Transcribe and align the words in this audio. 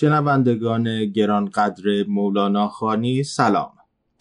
شنوندگان 0.00 1.04
گرانقدر 1.04 2.04
مولانا 2.08 2.68
خانی 2.68 3.22
سلام. 3.22 3.72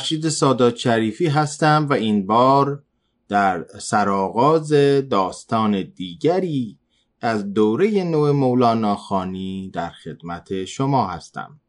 رشید 0.02 0.30
سادات 0.30 0.76
شریفی 0.76 1.28
هستم 1.28 1.88
و 1.90 1.94
این 1.94 2.28
بار 2.28 2.84
در 3.30 3.66
سرآغاز 3.80 4.74
داستان 5.10 5.84
دیگری 5.96 6.78
از 7.22 7.54
دوره 7.54 8.04
نو 8.04 8.34
مولانا 8.34 8.96
خانی 8.96 9.72
در 9.74 9.90
خدمت 9.90 10.66
شما 10.66 11.08
هستم. 11.08 11.60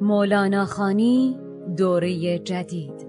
مولانا 0.00 0.64
خانی 0.64 1.38
دوره 1.76 2.38
جدید. 2.38 3.06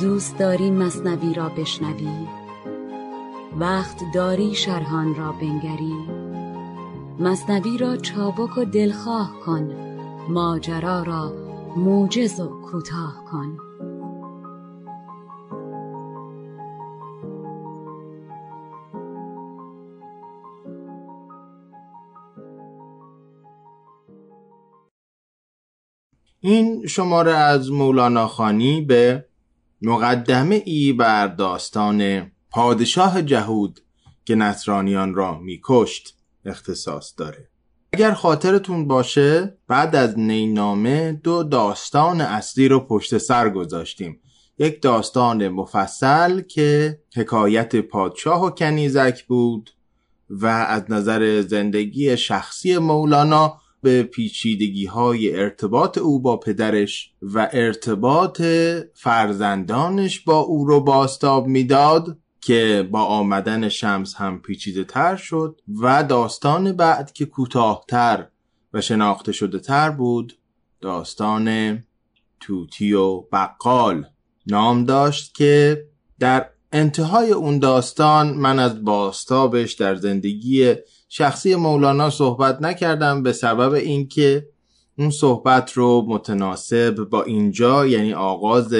دوست 0.00 0.38
داری 0.38 0.70
مصنوی 0.70 1.34
را 1.34 1.48
بشنوی 1.48 2.41
وقت 3.58 4.02
داری 4.14 4.54
شرحان 4.54 5.14
را 5.14 5.32
بنگری. 5.32 5.94
مصنوی 7.18 7.78
را 7.78 7.96
چابک 7.96 8.58
و 8.58 8.64
دلخواه 8.64 9.32
کن 9.44 9.72
ماجرا 10.28 11.02
را 11.02 11.32
موجز 11.76 12.40
و 12.40 12.60
کوتاه 12.60 13.24
کن. 13.30 13.58
این 26.40 26.86
شماره 26.86 27.32
از 27.32 27.70
مولانا 27.70 28.28
خانی 28.28 28.80
به 28.80 29.24
مقدمه 29.82 30.62
ای 30.64 30.92
بر 30.92 31.26
داستان 31.26 32.31
پادشاه 32.52 33.22
جهود 33.22 33.80
که 34.24 34.34
نصرانیان 34.34 35.14
را 35.14 35.38
میکشت 35.38 36.16
اختصاص 36.44 37.14
داره. 37.16 37.48
اگر 37.92 38.12
خاطرتون 38.12 38.88
باشه 38.88 39.58
بعد 39.68 39.96
از 39.96 40.18
نینامه 40.18 41.12
دو 41.12 41.42
داستان 41.42 42.20
اصلی 42.20 42.68
رو 42.68 42.80
پشت 42.80 43.18
سر 43.18 43.48
گذاشتیم. 43.48 44.20
یک 44.58 44.82
داستان 44.82 45.48
مفصل 45.48 46.40
که 46.40 46.98
حکایت 47.16 47.76
پادشاه 47.76 48.44
و 48.44 48.50
کنیزک 48.50 49.24
بود 49.26 49.70
و 50.30 50.46
از 50.46 50.82
نظر 50.88 51.40
زندگی 51.40 52.16
شخصی 52.16 52.78
مولانا 52.78 53.58
به 53.82 54.02
پیچیدگی 54.02 54.86
های 54.86 55.36
ارتباط 55.36 55.98
او 55.98 56.22
با 56.22 56.36
پدرش 56.36 57.12
و 57.22 57.48
ارتباط 57.52 58.42
فرزندانش 58.94 60.20
با 60.20 60.38
او 60.38 60.64
رو 60.64 60.80
باستاب 60.80 61.46
می‌داد. 61.46 62.18
که 62.42 62.88
با 62.90 63.04
آمدن 63.04 63.68
شمس 63.68 64.14
هم 64.14 64.42
پیچیده 64.42 64.84
تر 64.84 65.16
شد 65.16 65.60
و 65.80 66.04
داستان 66.04 66.72
بعد 66.72 67.12
که 67.12 67.26
کوتاهتر 67.26 68.26
و 68.72 68.80
شناخته 68.80 69.32
شده 69.32 69.58
تر 69.58 69.90
بود 69.90 70.38
داستان 70.80 71.78
توتی 72.40 72.92
و 72.92 73.20
بقال 73.20 74.06
نام 74.46 74.84
داشت 74.84 75.34
که 75.34 75.84
در 76.18 76.50
انتهای 76.72 77.32
اون 77.32 77.58
داستان 77.58 78.34
من 78.34 78.58
از 78.58 78.84
باستابش 78.84 79.72
در 79.72 79.94
زندگی 79.94 80.74
شخصی 81.08 81.54
مولانا 81.54 82.10
صحبت 82.10 82.62
نکردم 82.62 83.22
به 83.22 83.32
سبب 83.32 83.72
اینکه 83.72 84.48
اون 84.98 85.10
صحبت 85.10 85.72
رو 85.72 86.04
متناسب 86.08 86.94
با 86.94 87.22
اینجا 87.22 87.86
یعنی 87.86 88.14
آغاز 88.14 88.74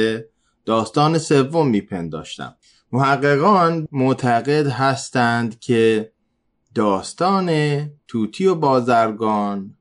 داستان 0.65 1.19
سوم 1.19 1.69
میپنداشتم. 1.69 2.57
محققان 2.93 3.89
معتقد 3.93 4.67
هستند 4.67 5.59
که 5.59 6.13
داستان 6.75 7.51
توتی 8.09 8.47
و 8.47 8.55
بازرگان 8.55 9.75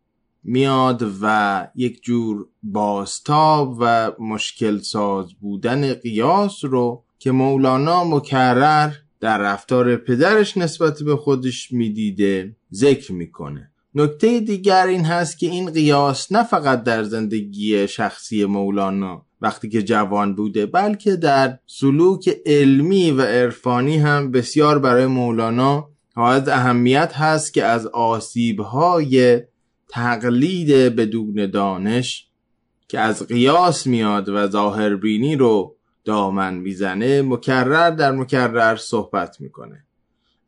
میاد 0.43 1.11
و 1.21 1.67
یک 1.75 2.03
جور 2.03 2.47
باستاب 2.63 3.77
و 3.79 4.11
مشکل 4.19 4.79
ساز 4.79 5.33
بودن 5.33 5.93
قیاس 5.93 6.65
رو 6.65 7.03
که 7.19 7.31
مولانا 7.31 8.03
مکرر 8.03 8.91
در 9.19 9.37
رفتار 9.37 9.95
پدرش 9.95 10.57
نسبت 10.57 11.03
به 11.03 11.15
خودش 11.15 11.71
می‌دیده 11.71 12.55
ذکر 12.73 13.11
می‌کنه. 13.11 13.71
نکته 13.95 14.39
دیگر 14.39 14.87
این 14.87 15.05
هست 15.05 15.39
که 15.39 15.47
این 15.47 15.71
قیاس 15.71 16.31
نه 16.31 16.43
فقط 16.43 16.83
در 16.83 17.03
زندگی 17.03 17.87
شخصی 17.87 18.45
مولانا 18.45 19.25
وقتی 19.41 19.69
که 19.69 19.83
جوان 19.83 20.35
بوده 20.35 20.65
بلکه 20.65 21.15
در 21.15 21.59
سلوک 21.65 22.29
علمی 22.45 23.11
و 23.11 23.21
عرفانی 23.21 23.97
هم 23.97 24.31
بسیار 24.31 24.79
برای 24.79 25.05
مولانا 25.05 25.89
حائز 26.15 26.47
اهمیت 26.47 27.13
هست 27.15 27.53
که 27.53 27.65
از 27.65 27.87
آسیبهای 27.87 29.41
تقلید 29.89 30.69
بدون 30.95 31.51
دانش 31.51 32.27
که 32.87 32.99
از 32.99 33.27
قیاس 33.27 33.87
میاد 33.87 34.29
و 34.29 34.47
ظاهربینی 34.47 35.35
رو 35.35 35.75
دامن 36.05 36.53
می‌زنه 36.53 37.21
مکرر 37.21 37.89
در 37.89 38.11
مکرر 38.11 38.75
صحبت 38.75 39.41
می‌کنه. 39.41 39.85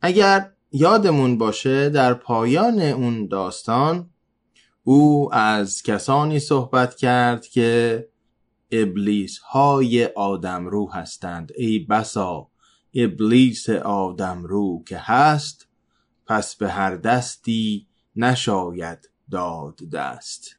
اگر 0.00 0.50
یادمون 0.72 1.38
باشه 1.38 1.88
در 1.88 2.14
پایان 2.14 2.80
اون 2.80 3.26
داستان 3.26 4.10
او 4.82 5.34
از 5.34 5.82
کسانی 5.82 6.38
صحبت 6.38 6.94
کرد 6.94 7.46
که 7.46 8.08
ابلیس 8.70 9.38
های 9.38 10.04
آدم 10.04 10.66
رو 10.66 10.92
هستند. 10.92 11.52
ای 11.56 11.78
بسا 11.78 12.48
ابلیس 12.94 13.70
آدم 13.70 14.44
رو 14.44 14.82
که 14.86 14.98
هست 14.98 15.68
پس 16.26 16.56
به 16.56 16.70
هر 16.70 16.96
دستی 16.96 17.86
نشاید 18.16 19.10
داد 19.30 19.80
دست. 19.92 20.56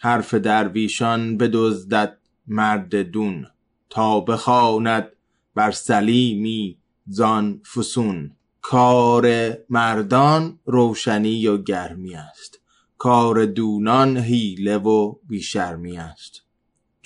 حرف 0.00 0.34
درویشان 0.34 1.36
بدزدد 1.36 2.18
مرد 2.46 2.96
دون 2.96 3.46
تا 3.90 4.20
بخواند 4.20 5.12
بر 5.54 5.70
سلیمی 5.70 6.78
زان 7.06 7.60
فسون. 7.74 8.36
کار 8.60 9.56
مردان 9.70 10.58
روشنی 10.64 11.46
و 11.46 11.56
گرمی 11.62 12.14
است. 12.14 12.60
کار 12.98 13.46
دونان 13.46 14.16
حیله 14.16 14.78
و 14.78 15.14
بیشرمی 15.28 15.98
است. 15.98 16.45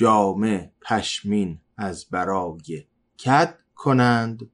جامه 0.00 0.72
پشمین 0.82 1.58
از 1.76 2.06
برای 2.10 2.84
کد 3.24 3.58
کنند 3.74 4.50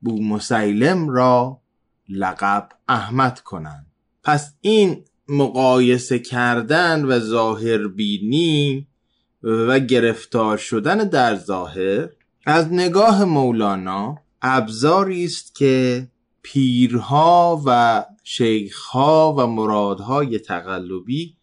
بو 0.00 0.22
مسیلم 0.22 1.08
را 1.08 1.60
لقب 2.08 2.68
احمد 2.88 3.40
کنند. 3.40 3.86
پس 4.22 4.54
این 4.60 5.04
مقایسه 5.28 6.18
کردن 6.18 7.04
و 7.04 7.18
ظاهر 7.18 7.88
بینی 7.88 8.86
و 9.42 9.80
گرفتار 9.80 10.56
شدن 10.56 10.98
در 10.98 11.36
ظاهر 11.36 12.08
از 12.46 12.72
نگاه 12.72 13.24
مولانا 13.24 14.18
ابزاری 14.42 15.24
است 15.24 15.54
که 15.54 16.08
پیرها 16.42 17.62
و 17.66 18.04
شیخها 18.24 19.34
و 19.38 19.46
مرادهای 19.46 20.38
تقلبی 20.38 21.36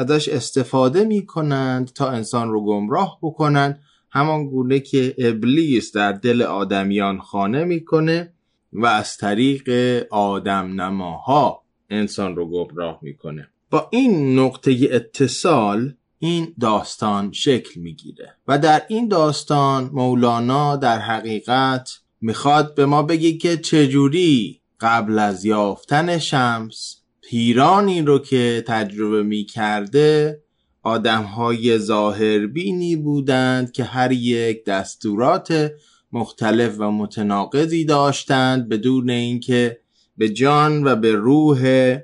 ازش 0.00 0.28
استفاده 0.28 1.04
می 1.04 1.26
کنند 1.26 1.92
تا 1.92 2.08
انسان 2.08 2.50
رو 2.50 2.64
گمراه 2.64 3.18
بکنند. 3.22 3.80
همان 4.10 4.46
گونه 4.46 4.80
که 4.80 5.14
ابلیس 5.18 5.92
در 5.92 6.12
دل 6.12 6.42
آدمیان 6.42 7.18
خانه 7.18 7.64
می‌کنه 7.64 8.32
و 8.72 8.86
از 8.86 9.16
طریق 9.16 9.70
آدم 10.10 10.80
نماها 10.80 11.62
انسان 11.90 12.36
رو 12.36 12.50
گمراه 12.50 12.98
می‌کنه. 13.02 13.48
با 13.70 13.88
این 13.90 14.38
نقطه 14.38 14.88
اتصال 14.90 15.94
این 16.18 16.54
داستان 16.60 17.32
شکل 17.32 17.80
می‌گیره 17.80 18.36
و 18.48 18.58
در 18.58 18.82
این 18.88 19.08
داستان 19.08 19.90
مولانا 19.92 20.76
در 20.76 20.98
حقیقت 20.98 21.90
می‌خواد 22.20 22.74
به 22.74 22.86
ما 22.86 23.02
بگه 23.02 23.32
که 23.32 23.56
چجوری 23.56 24.60
قبل 24.80 25.18
از 25.18 25.44
یافتن 25.44 26.18
شمس 26.18 26.99
پیرانی 27.30 28.02
رو 28.02 28.18
که 28.18 28.64
تجربه 28.66 29.22
می‌کرده 29.22 30.42
آدم 30.82 31.22
های 31.22 31.78
ظاهربینی 31.78 32.96
بودند 32.96 33.72
که 33.72 33.84
هر 33.84 34.12
یک 34.12 34.64
دستورات 34.64 35.72
مختلف 36.12 36.76
و 36.78 36.90
متناقضی 36.90 37.84
داشتند 37.84 38.68
بدون 38.68 39.10
اینکه 39.10 39.80
به 40.16 40.28
جان 40.28 40.84
و 40.84 40.96
به 40.96 41.12
روح 41.12 41.96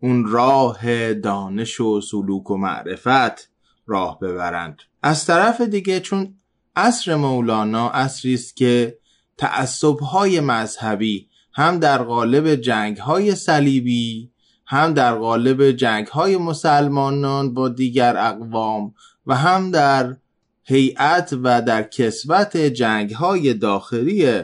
اون 0.00 0.26
راه 0.26 1.14
دانش 1.14 1.80
و 1.80 2.00
سلوک 2.00 2.50
و 2.50 2.56
معرفت 2.56 3.50
راه 3.86 4.18
ببرند. 4.20 4.78
از 5.02 5.26
طرف 5.26 5.60
دیگه 5.60 6.00
چون 6.00 6.34
عصر 6.76 7.16
مولانا 7.16 7.88
عصری 7.88 8.34
است 8.34 8.56
که 8.56 8.98
تعصبهای 9.38 10.40
مذهبی 10.40 11.28
هم 11.52 11.78
در 11.78 12.02
قالب 12.02 12.54
جنگهای 12.54 13.34
صلیبی 13.34 14.33
هم 14.66 14.94
در 14.94 15.14
قالب 15.14 15.70
جنگهای 15.70 16.36
مسلمانان 16.36 17.54
با 17.54 17.68
دیگر 17.68 18.16
اقوام 18.16 18.94
و 19.26 19.36
هم 19.36 19.70
در 19.70 20.16
هیئت 20.64 21.34
و 21.42 21.62
در 21.62 21.82
کسوت 21.82 22.56
جنگهای 22.56 23.54
داخلی 23.54 24.42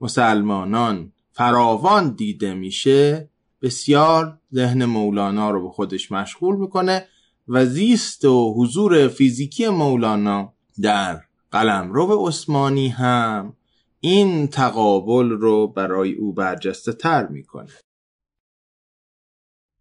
مسلمانان 0.00 1.12
فراوان 1.32 2.14
دیده 2.14 2.54
میشه. 2.54 3.28
بسیار 3.62 4.38
ذهن 4.54 4.84
مولانا 4.84 5.50
رو 5.50 5.62
به 5.62 5.70
خودش 5.70 6.12
مشغول 6.12 6.56
می‌کنه 6.56 7.06
و 7.48 7.66
زیست 7.66 8.24
و 8.24 8.54
حضور 8.56 9.08
فیزیکی 9.08 9.68
مولانا 9.68 10.52
در 10.82 11.20
قلمرو 11.50 12.26
عثمانی 12.26 12.88
هم 12.88 13.56
این 14.00 14.46
تقابل 14.48 15.30
رو 15.30 15.68
برای 15.68 16.12
او 16.12 16.32
برجسته 16.32 16.92
تر 16.92 17.26
می‌کنه. 17.26 17.72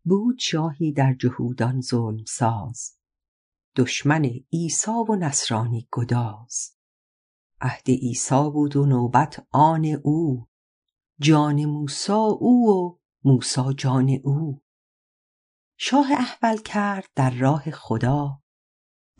بود 0.03 0.39
شاهی 0.39 0.91
در 0.91 1.13
جهودان 1.13 1.81
ظلم 1.81 2.25
ساز. 2.25 2.97
دشمن 3.75 4.25
عیسی 4.53 4.91
و 5.09 5.15
نصرانی 5.15 5.87
گداز. 5.91 6.75
عهد 7.61 7.87
عیسی 7.87 8.49
بود 8.53 8.75
و 8.75 8.85
نوبت 8.85 9.47
آن 9.51 9.85
او. 10.03 10.47
جان 11.19 11.65
موسا 11.65 12.23
او 12.23 12.69
و 12.69 12.99
موسا 13.23 13.73
جان 13.73 14.09
او. 14.23 14.61
شاه 15.77 16.11
احول 16.11 16.57
کرد 16.57 17.09
در 17.15 17.29
راه 17.29 17.71
خدا. 17.71 18.41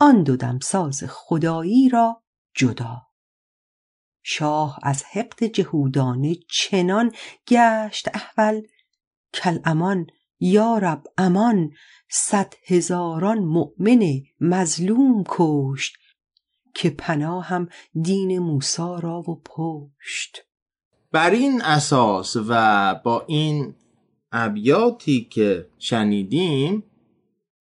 آن 0.00 0.22
دو 0.22 0.58
ساز 0.60 1.04
خدایی 1.08 1.88
را 1.88 2.22
جدا. 2.54 3.02
شاه 4.22 4.78
از 4.82 5.04
حقد 5.04 5.44
جهودانه 5.44 6.34
چنان 6.50 7.12
گشت 7.48 8.08
احول 8.14 8.62
کل 9.34 9.58
امان 9.64 10.06
یا 10.42 10.78
رب 10.78 11.02
امان 11.18 11.70
صد 12.10 12.54
هزاران 12.66 13.38
مؤمن 13.38 14.22
مظلوم 14.40 15.24
کشت 15.28 15.96
که 16.74 16.90
پناهم 16.90 17.68
دین 18.02 18.38
موسا 18.38 18.98
را 18.98 19.20
و 19.20 19.40
پشت. 19.44 20.44
بر 21.12 21.30
این 21.30 21.62
اساس 21.62 22.36
و 22.48 22.94
با 23.04 23.24
این 23.26 23.74
ابیاتی 24.32 25.28
که 25.30 25.66
شنیدیم 25.78 26.84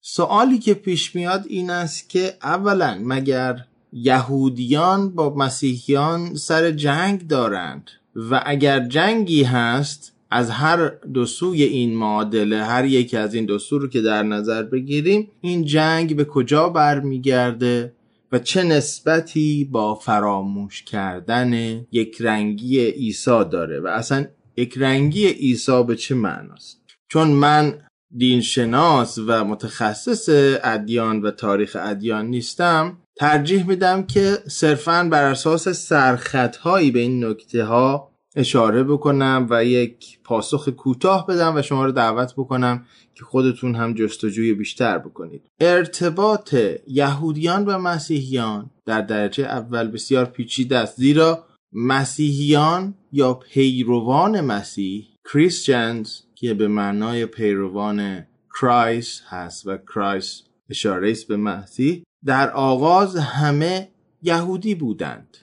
سوالی 0.01 0.59
که 0.59 0.73
پیش 0.73 1.15
میاد 1.15 1.45
این 1.47 1.69
است 1.69 2.09
که 2.09 2.37
اولا 2.43 3.01
مگر 3.03 3.65
یهودیان 3.93 5.15
با 5.15 5.29
مسیحیان 5.29 6.35
سر 6.35 6.71
جنگ 6.71 7.27
دارند؟ 7.27 7.91
و 8.15 8.43
اگر 8.45 8.87
جنگی 8.87 9.43
هست 9.43 10.13
از 10.31 10.49
هر 10.49 10.87
دو 10.87 11.25
سوی 11.25 11.63
این 11.63 11.95
معادله 11.97 12.63
هر 12.63 12.85
یکی 12.85 13.17
از 13.17 13.33
این 13.33 13.45
دو 13.45 13.59
سو 13.59 13.79
رو 13.79 13.87
که 13.87 14.01
در 14.01 14.23
نظر 14.23 14.63
بگیریم 14.63 15.31
این 15.41 15.65
جنگ 15.65 16.15
به 16.15 16.25
کجا 16.25 16.69
برمیگرده 16.69 17.93
و 18.31 18.39
چه 18.39 18.63
نسبتی 18.63 19.69
با 19.71 19.95
فراموش 19.95 20.83
کردن 20.83 21.53
یک 21.91 22.17
رنگی 22.19 22.85
عیسی 22.85 23.43
داره 23.51 23.79
و 23.79 23.87
اصلا 23.87 24.25
یک 24.57 24.77
رنگی 24.77 25.27
عیسی 25.27 25.83
به 25.83 25.95
چه 25.95 26.15
معناست؟ 26.15 26.81
چون 27.07 27.27
من 27.27 27.73
دینشناس 28.17 29.17
و 29.27 29.43
متخصص 29.43 30.29
ادیان 30.63 31.21
و 31.21 31.31
تاریخ 31.31 31.77
ادیان 31.79 32.25
نیستم 32.25 32.97
ترجیح 33.15 33.67
میدم 33.67 34.03
که 34.03 34.37
صرفا 34.47 35.07
بر 35.11 35.23
اساس 35.23 35.69
سرخطهایی 35.69 36.91
به 36.91 36.99
این 36.99 37.25
نکته 37.25 37.63
ها 37.63 38.10
اشاره 38.35 38.83
بکنم 38.83 39.47
و 39.49 39.65
یک 39.65 40.19
پاسخ 40.23 40.69
کوتاه 40.69 41.27
بدم 41.27 41.55
و 41.55 41.61
شما 41.61 41.85
رو 41.85 41.91
دعوت 41.91 42.33
بکنم 42.33 42.85
که 43.15 43.23
خودتون 43.23 43.75
هم 43.75 43.93
جستجوی 43.93 44.53
بیشتر 44.53 44.97
بکنید. 44.97 45.41
ارتباط 45.59 46.55
یهودیان 46.87 47.65
و 47.65 47.77
مسیحیان 47.77 48.69
در 48.85 49.01
درجه 49.01 49.43
اول 49.43 49.87
بسیار 49.87 50.25
پیچیده 50.25 50.77
است 50.77 50.97
زیرا 50.97 51.45
مسیحیان 51.73 52.93
یا 53.11 53.33
پیروان 53.33 54.41
مسیح 54.41 55.07
کریسچنز 55.33 56.19
که 56.35 56.53
به 56.53 56.67
معنای 56.67 57.25
پیروان 57.25 58.27
کرایست 58.59 59.23
هست 59.27 59.67
و 59.67 59.77
کرایست 59.77 60.43
اشاره 60.69 61.11
است 61.11 61.27
به 61.27 61.37
مسیح 61.37 62.03
در 62.25 62.51
آغاز 62.51 63.17
همه 63.17 63.89
یهودی 64.21 64.75
بودند. 64.75 65.37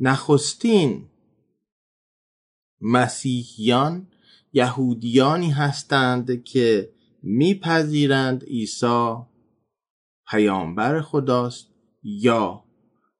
نخستین 0.00 1.04
مسیحیان 2.82 4.06
یهودیانی 4.52 5.50
هستند 5.50 6.44
که 6.44 6.92
میپذیرند 7.22 8.44
عیسی 8.44 9.14
پیامبر 10.30 11.00
خداست 11.00 11.68
یا 12.02 12.64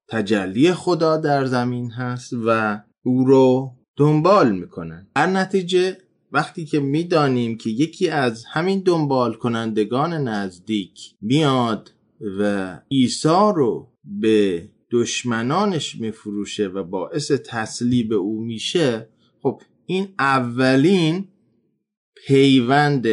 تجلی 0.08 0.72
خدا 0.72 1.16
در 1.16 1.44
زمین 1.44 1.90
هست 1.90 2.32
و 2.46 2.80
او 3.02 3.24
رو 3.24 3.76
دنبال 3.96 4.52
می‌کنن 4.52 5.06
در 5.14 5.26
نتیجه 5.26 5.98
وقتی 6.32 6.64
که 6.64 6.80
می‌دانیم 6.80 7.56
که 7.56 7.70
یکی 7.70 8.08
از 8.08 8.44
همین 8.44 8.80
دنبال 8.80 9.34
کنندگان 9.34 10.12
نزدیک 10.12 11.14
میاد 11.20 11.92
و 12.38 12.80
عیسی 12.90 13.52
رو 13.54 13.92
به 14.04 14.68
دشمنانش 14.90 15.96
میفروشه 15.96 16.66
و 16.66 16.84
باعث 16.84 17.32
تسلیب 17.32 18.12
او 18.12 18.40
میشه 18.40 19.08
این 19.92 20.08
اولین 20.18 21.28
پیوند 22.26 23.06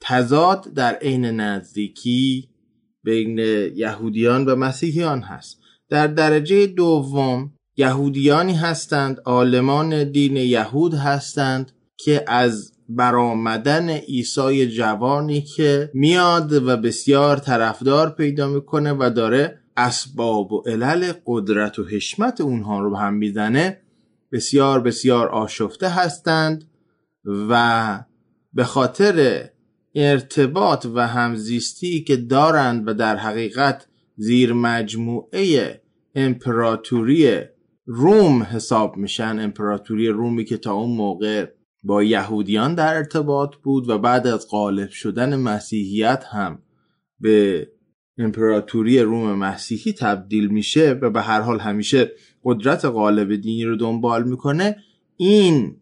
تضاد 0.00 0.74
در 0.74 0.94
عین 0.94 1.24
نزدیکی 1.24 2.48
بین 3.04 3.38
یهودیان 3.76 4.44
و 4.44 4.56
مسیحیان 4.56 5.20
هست. 5.20 5.58
در 5.88 6.06
درجه 6.06 6.66
دوم 6.66 7.52
یهودیانی 7.76 8.52
هستند 8.52 9.20
عالمان 9.24 10.10
دین 10.10 10.36
یهود 10.36 10.94
هستند 10.94 11.72
که 11.96 12.24
از 12.26 12.72
برآمدن 12.88 13.90
عیسی 13.90 14.66
جوانی 14.66 15.40
که 15.40 15.90
میاد 15.94 16.52
و 16.52 16.76
بسیار 16.76 17.36
طرفدار 17.36 18.10
پیدا 18.10 18.48
می‌کنه 18.48 18.92
و 18.92 19.10
داره 19.16 19.58
اسباب 19.76 20.52
و 20.52 20.62
علل 20.66 21.12
قدرت 21.26 21.78
و 21.78 21.84
حشمت 21.84 22.40
اونها 22.40 22.80
رو 22.80 22.96
هم 22.96 23.14
می‌زنه 23.14 23.81
بسیار 24.32 24.80
بسیار 24.80 25.28
آشفته 25.28 25.88
هستند 25.88 26.70
و 27.24 28.04
به 28.52 28.64
خاطر 28.64 29.48
ارتباط 29.94 30.86
و 30.94 31.06
همزیستی 31.06 32.04
که 32.04 32.16
دارند 32.16 32.88
و 32.88 32.94
در 32.94 33.16
حقیقت 33.16 33.86
زیر 34.16 34.52
مجموعه 34.52 35.80
امپراتوری 36.14 37.40
روم 37.86 38.42
حساب 38.42 38.96
میشن 38.96 39.38
امپراتوری 39.40 40.08
رومی 40.08 40.44
که 40.44 40.56
تا 40.56 40.72
اون 40.72 40.96
موقع 40.96 41.46
با 41.82 42.02
یهودیان 42.02 42.74
در 42.74 42.94
ارتباط 42.94 43.56
بود 43.56 43.88
و 43.88 43.98
بعد 43.98 44.26
از 44.26 44.48
غالب 44.50 44.88
شدن 44.90 45.36
مسیحیت 45.36 46.24
هم 46.32 46.62
به 47.20 47.68
امپراتوری 48.18 49.00
روم 49.00 49.34
مسیحی 49.34 49.92
تبدیل 49.92 50.48
میشه 50.48 50.90
و 50.92 51.10
به 51.10 51.22
هر 51.22 51.40
حال 51.40 51.60
همیشه 51.60 52.10
قدرت 52.44 52.84
غالب 52.84 53.36
دینی 53.36 53.64
رو 53.64 53.76
دنبال 53.76 54.28
می‌کنه 54.28 54.76
این 55.16 55.76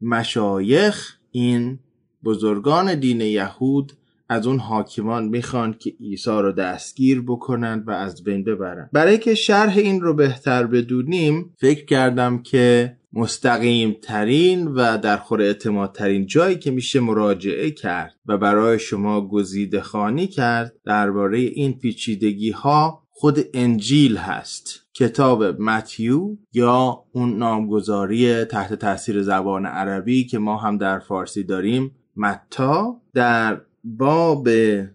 مشایخ 0.00 1.16
این 1.30 1.78
بزرگان 2.24 2.94
دین 2.94 3.20
یهود 3.20 3.92
از 4.28 4.46
اون 4.46 4.58
حاکمان 4.58 5.28
می‌خوان 5.28 5.76
که 5.78 5.94
عیسی 6.00 6.30
رو 6.30 6.52
دستگیر 6.52 7.22
بکنند 7.22 7.88
و 7.88 7.90
از 7.90 8.24
بین 8.24 8.44
ببرن. 8.44 8.90
برای 8.92 9.18
که 9.18 9.34
شرح 9.34 9.78
این 9.78 10.00
رو 10.00 10.14
بهتر 10.14 10.66
بدونیم 10.66 11.54
فکر 11.58 11.84
کردم 11.84 12.42
که 12.42 12.96
مستقیم 13.12 13.96
ترین 14.02 14.68
و 14.68 14.98
در 14.98 15.16
خور 15.16 15.42
اعتماد 15.42 15.92
ترین 15.92 16.26
جایی 16.26 16.56
که 16.58 16.70
میشه 16.70 17.00
مراجعه 17.00 17.70
کرد 17.70 18.14
و 18.26 18.38
برای 18.38 18.78
شما 18.78 19.28
گزیده 19.28 19.80
خانی 19.80 20.26
کرد 20.26 20.76
درباره 20.84 21.38
این 21.38 21.78
پیچیدگی 21.78 22.50
ها 22.50 23.02
خود 23.10 23.38
انجیل 23.54 24.16
هست. 24.16 24.85
کتاب 24.98 25.44
متیو 25.44 26.36
یا 26.52 27.04
اون 27.12 27.36
نامگذاری 27.36 28.44
تحت 28.44 28.74
تاثیر 28.74 29.22
زبان 29.22 29.66
عربی 29.66 30.26
که 30.26 30.38
ما 30.38 30.56
هم 30.56 30.78
در 30.78 30.98
فارسی 30.98 31.44
داریم 31.44 31.96
متا 32.16 33.00
در 33.14 33.60
باب 33.84 34.48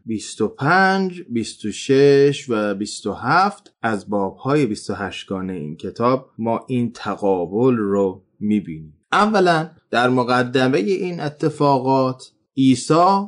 25, 0.06 1.24
26 1.30 2.46
و 2.50 2.76
27 2.76 3.74
از 3.82 4.10
بابهای 4.10 4.66
28 4.66 5.28
گانه 5.28 5.54
این 5.54 5.76
کتاب 5.76 6.30
ما 6.38 6.66
این 6.68 6.92
تقابل 6.92 7.76
رو 7.76 8.24
می‌بینیم. 8.40 8.98
اولا 9.12 9.70
در 9.92 10.10
مقدمه 10.10 10.78
این 10.78 11.20
اتفاقات 11.20 12.32
عیسی 12.58 13.28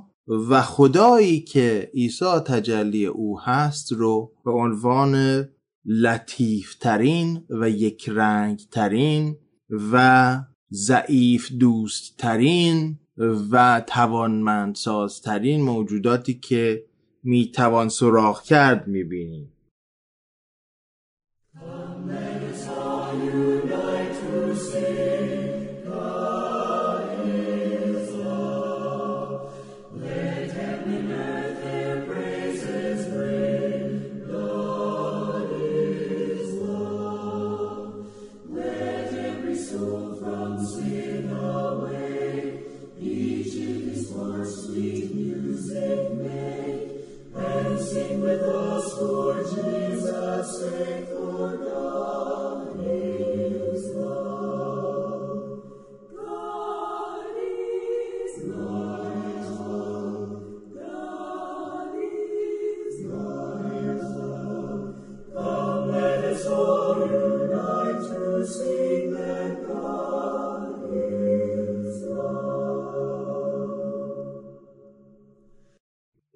و 0.50 0.62
خدایی 0.62 1.40
که 1.42 1.92
عیسی 1.94 2.40
تجلی 2.46 3.06
او 3.06 3.40
هست 3.40 3.92
رو 3.92 4.32
به 4.46 4.52
عنوان 4.52 5.44
لطیفترین 5.86 7.44
و 7.50 7.70
یک 7.70 8.10
رنگ 8.10 8.62
ترین 8.72 9.38
و 9.92 10.38
ضعیف 10.72 11.52
دوست 11.52 12.18
ترین 12.18 13.00
و 13.52 13.84
توانمندسازترین 13.88 15.62
موجوداتی 15.62 16.34
که 16.34 16.86
می‌توان 17.24 17.90
سراغ 17.90 18.44
کرد 18.44 18.88
می‌بینیم. 18.88 19.53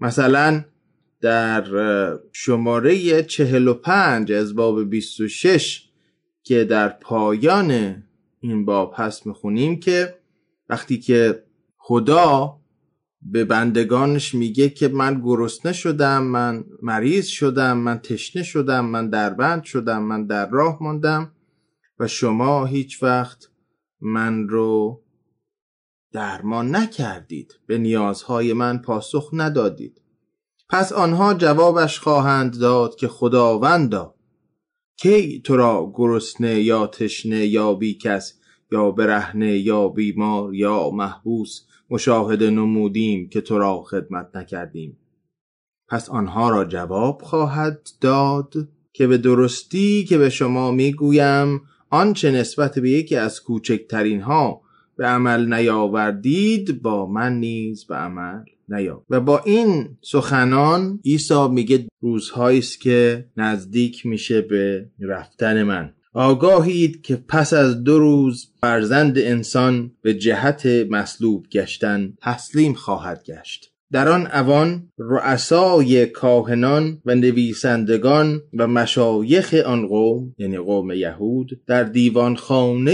مثلا 0.08 0.64
در 1.22 1.64
شماره 2.32 3.24
45 3.24 4.32
از 4.32 4.56
باب 4.56 4.90
26 4.90 5.90
که 6.44 6.64
در 6.64 6.90
پایان 6.90 8.04
این 8.40 8.66
باب 8.66 8.94
هست 8.98 9.28
می‌خونیم 9.28 9.80
که 9.80 10.16
وقتی 10.70 10.98
که 11.00 11.44
خدا 11.78 12.60
به 13.22 13.46
بندگانش 13.46 14.36
میگه 14.36 14.70
که 14.70 14.88
من 14.88 15.22
گرسنه 15.22 15.74
شدم 15.74 16.24
من 16.24 16.64
مریض 16.82 17.26
شدم 17.26 17.78
من 17.78 17.98
تشنه 17.98 18.44
شدم 18.44 18.86
من 18.86 19.10
دربند 19.10 19.64
شدم 19.64 20.04
من 20.04 20.26
در 20.26 20.50
راه 20.50 20.78
ماندم 20.84 21.32
و 22.00 22.08
شما 22.08 22.66
هیچ 22.66 23.04
وقت 23.04 23.48
من 24.02 24.50
رو 24.50 25.02
درمان 26.12 26.76
نکردید. 26.76 27.60
به 27.68 27.78
نیازهای 27.78 28.54
من 28.54 28.78
پاسخ 28.78 29.30
ندادید. 29.34 30.02
پس 30.70 30.94
آنها 30.94 31.34
جوابش 31.34 32.00
خواهند 32.00 32.60
داد 32.60 32.96
که 32.96 33.08
خداوندا 33.08 34.16
کی 34.98 35.42
تو 35.42 35.58
را 35.58 35.92
گرسنه 35.96 36.60
یا 36.60 36.88
تشنه 36.88 37.46
یا 37.46 37.74
بیکس 37.74 38.40
یا 38.72 38.92
برهنه 38.92 39.58
یا 39.58 39.88
بیمار 39.88 40.56
یا 40.56 40.90
محبوس 40.90 41.62
مشاهده 41.90 42.50
نمودیم 42.50 43.30
که 43.30 43.42
تو 43.42 43.58
را 43.58 43.84
خدمت 43.84 44.36
نکردیم. 44.36 44.98
پس 45.90 46.10
آنها 46.10 46.50
را 46.50 46.66
جواب 46.66 47.22
خواهد 47.22 47.90
داد 48.02 48.54
که 48.94 49.08
به 49.08 49.18
درستی 49.18 50.06
که 50.06 50.18
به 50.18 50.30
شما 50.30 50.72
می‌گویم 50.72 51.62
آنچه 51.90 52.32
نسبت 52.32 52.80
به 52.80 52.90
یکی 52.90 53.16
از 53.16 53.44
کوچکترین 53.44 54.22
ها 54.22 54.62
به 54.98 55.06
عمل 55.06 55.54
نیاوردید 55.54 56.82
با 56.82 57.06
من 57.06 57.40
نیز 57.40 57.86
به 57.86 57.96
عمل 57.96 58.40
نیا 58.70 59.06
و 59.10 59.20
با 59.20 59.42
این 59.46 59.98
سخنان 60.02 61.00
عیسی 61.06 61.48
میگه 61.48 61.88
روزهایی 62.00 62.60
است 62.60 62.82
که 62.82 63.26
نزدیک 63.38 64.06
میشه 64.06 64.42
به 64.42 64.90
رفتن 65.00 65.64
من. 65.64 65.94
آگاهید 66.14 67.02
که 67.02 67.16
پس 67.16 67.54
از 67.54 67.84
دو 67.84 68.00
روز 68.00 68.52
فرزند 68.62 69.18
انسان 69.18 69.92
به 70.02 70.14
جهت 70.14 70.66
مصلوب 70.90 71.48
گشتن 71.52 72.14
تسلیم 72.22 72.74
خواهد 72.74 73.24
گشت. 73.24 73.72
در 73.92 74.08
آن 74.08 74.28
اوان 74.28 74.92
رؤسای 74.98 76.06
کاهنان 76.06 77.02
و 77.06 77.16
نویسندگان 77.16 78.42
و 78.54 78.68
مشایخ 78.68 79.54
آن 79.54 79.88
قوم 79.88 80.36
یعنی 80.38 80.58
قوم 80.58 80.92
یهود 80.92 81.62
در 81.68 81.84
دیوانخانه 81.84 82.94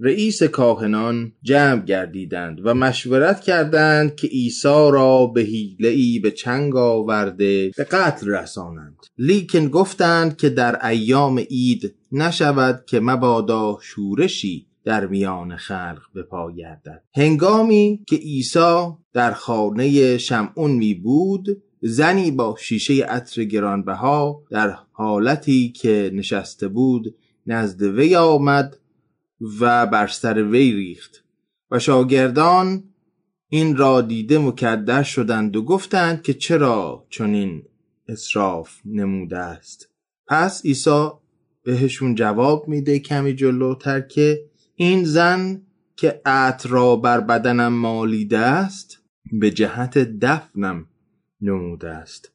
رئیس 0.00 0.42
کاهنان 0.42 1.32
جمع 1.42 1.84
گردیدند 1.84 2.60
و 2.64 2.74
مشورت 2.74 3.40
کردند 3.40 4.14
که 4.14 4.26
عیسی 4.26 4.88
را 4.92 5.26
به 5.26 5.40
حیله 5.40 6.20
به 6.20 6.30
چنگ 6.30 6.76
آورده 6.76 7.70
به 7.76 7.84
قتل 7.84 8.28
رسانند. 8.28 8.96
لیکن 9.18 9.68
گفتند 9.68 10.36
که 10.36 10.48
در 10.48 10.86
ایام 10.86 11.38
عید 11.38 11.94
نشود 12.12 12.84
که 12.86 13.00
مبادا 13.00 13.78
شورشی 13.82 14.66
در 14.84 15.06
میان 15.06 15.56
خلق 15.56 16.02
به 16.14 16.22
پا 16.22 16.52
گردد. 16.52 17.02
هنگامی 17.14 18.04
که 18.06 18.16
عیسی 18.16 18.86
در 19.12 19.32
خانه 19.32 20.18
شمعون 20.18 20.70
می 20.70 20.94
بود 20.94 21.62
زنی 21.82 22.30
با 22.30 22.56
شیشه 22.60 23.04
عطر 23.04 23.44
گرانبها 23.44 24.42
در 24.50 24.76
حالتی 24.92 25.72
که 25.72 26.10
نشسته 26.14 26.68
بود 26.68 27.14
نزد 27.46 27.82
وی 27.82 28.16
آمد 28.16 28.76
و 29.40 29.86
بر 29.86 30.06
سر 30.06 30.42
وی 30.42 30.72
ریخت. 30.72 31.24
و 31.70 31.78
شاگردان 31.78 32.84
این 33.48 33.76
را 33.76 34.00
دیده 34.00 34.38
مکدر 34.38 35.02
شدند 35.02 35.56
و 35.56 35.62
گفتند 35.62 36.22
که 36.22 36.34
چرا 36.34 37.06
چنین 37.10 37.62
اصراف 38.08 38.70
نموده 38.84 39.38
است. 39.38 39.88
پس 40.26 40.64
عیسی 40.64 41.08
بهشون 41.62 42.14
جواب 42.14 42.68
میده 42.68 42.98
کمی 42.98 43.34
جلوتر 43.34 44.00
که 44.00 44.44
این 44.74 45.04
زن 45.04 45.62
که 45.96 46.20
عطر 46.26 46.68
را 46.68 46.96
بر 46.96 47.20
بدنم 47.20 47.72
مالیده 47.72 48.38
است 48.38 48.98
به 49.32 49.50
جهت 49.50 49.98
دفنم 49.98 50.86
نموده 51.40 51.90
است. 51.90 52.32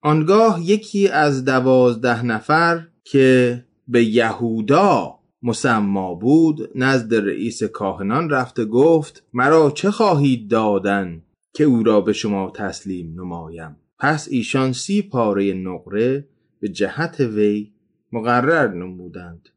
آنگاه 0.00 0.62
یکی 0.62 1.08
از 1.08 1.44
دوازده 1.44 2.22
نفر 2.22 2.86
که 3.04 3.64
به 3.88 4.04
یهودا 4.04 5.18
مسما 5.44 6.14
بود 6.14 6.70
نزد 6.74 7.14
رئیس 7.14 7.62
کاهنان 7.62 8.30
رفته 8.30 8.64
گفت 8.64 9.24
مرا 9.32 9.70
چه 9.70 9.90
خواهید 9.90 10.50
دادن 10.50 11.22
که 11.54 11.64
او 11.64 11.82
را 11.82 12.00
به 12.00 12.12
شما 12.12 12.52
تسلیم 12.54 13.20
نمایم؟ 13.20 13.76
پس 13.98 14.28
ایشان 14.30 14.72
سی 14.72 15.02
پاره 15.02 15.52
نقره 15.52 16.28
به 16.60 16.68
جهت 16.68 17.20
وی 17.20 17.72
مقرر 18.12 18.74
نمودند 18.74 19.48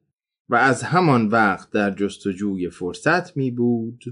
و 0.50 0.56
از 0.56 0.84
همان 0.84 1.28
وقت 1.28 1.72
در 1.72 1.92
جستجوی 1.92 2.70
فرصت 2.70 3.38
می 3.38 3.52
بود 3.52 4.04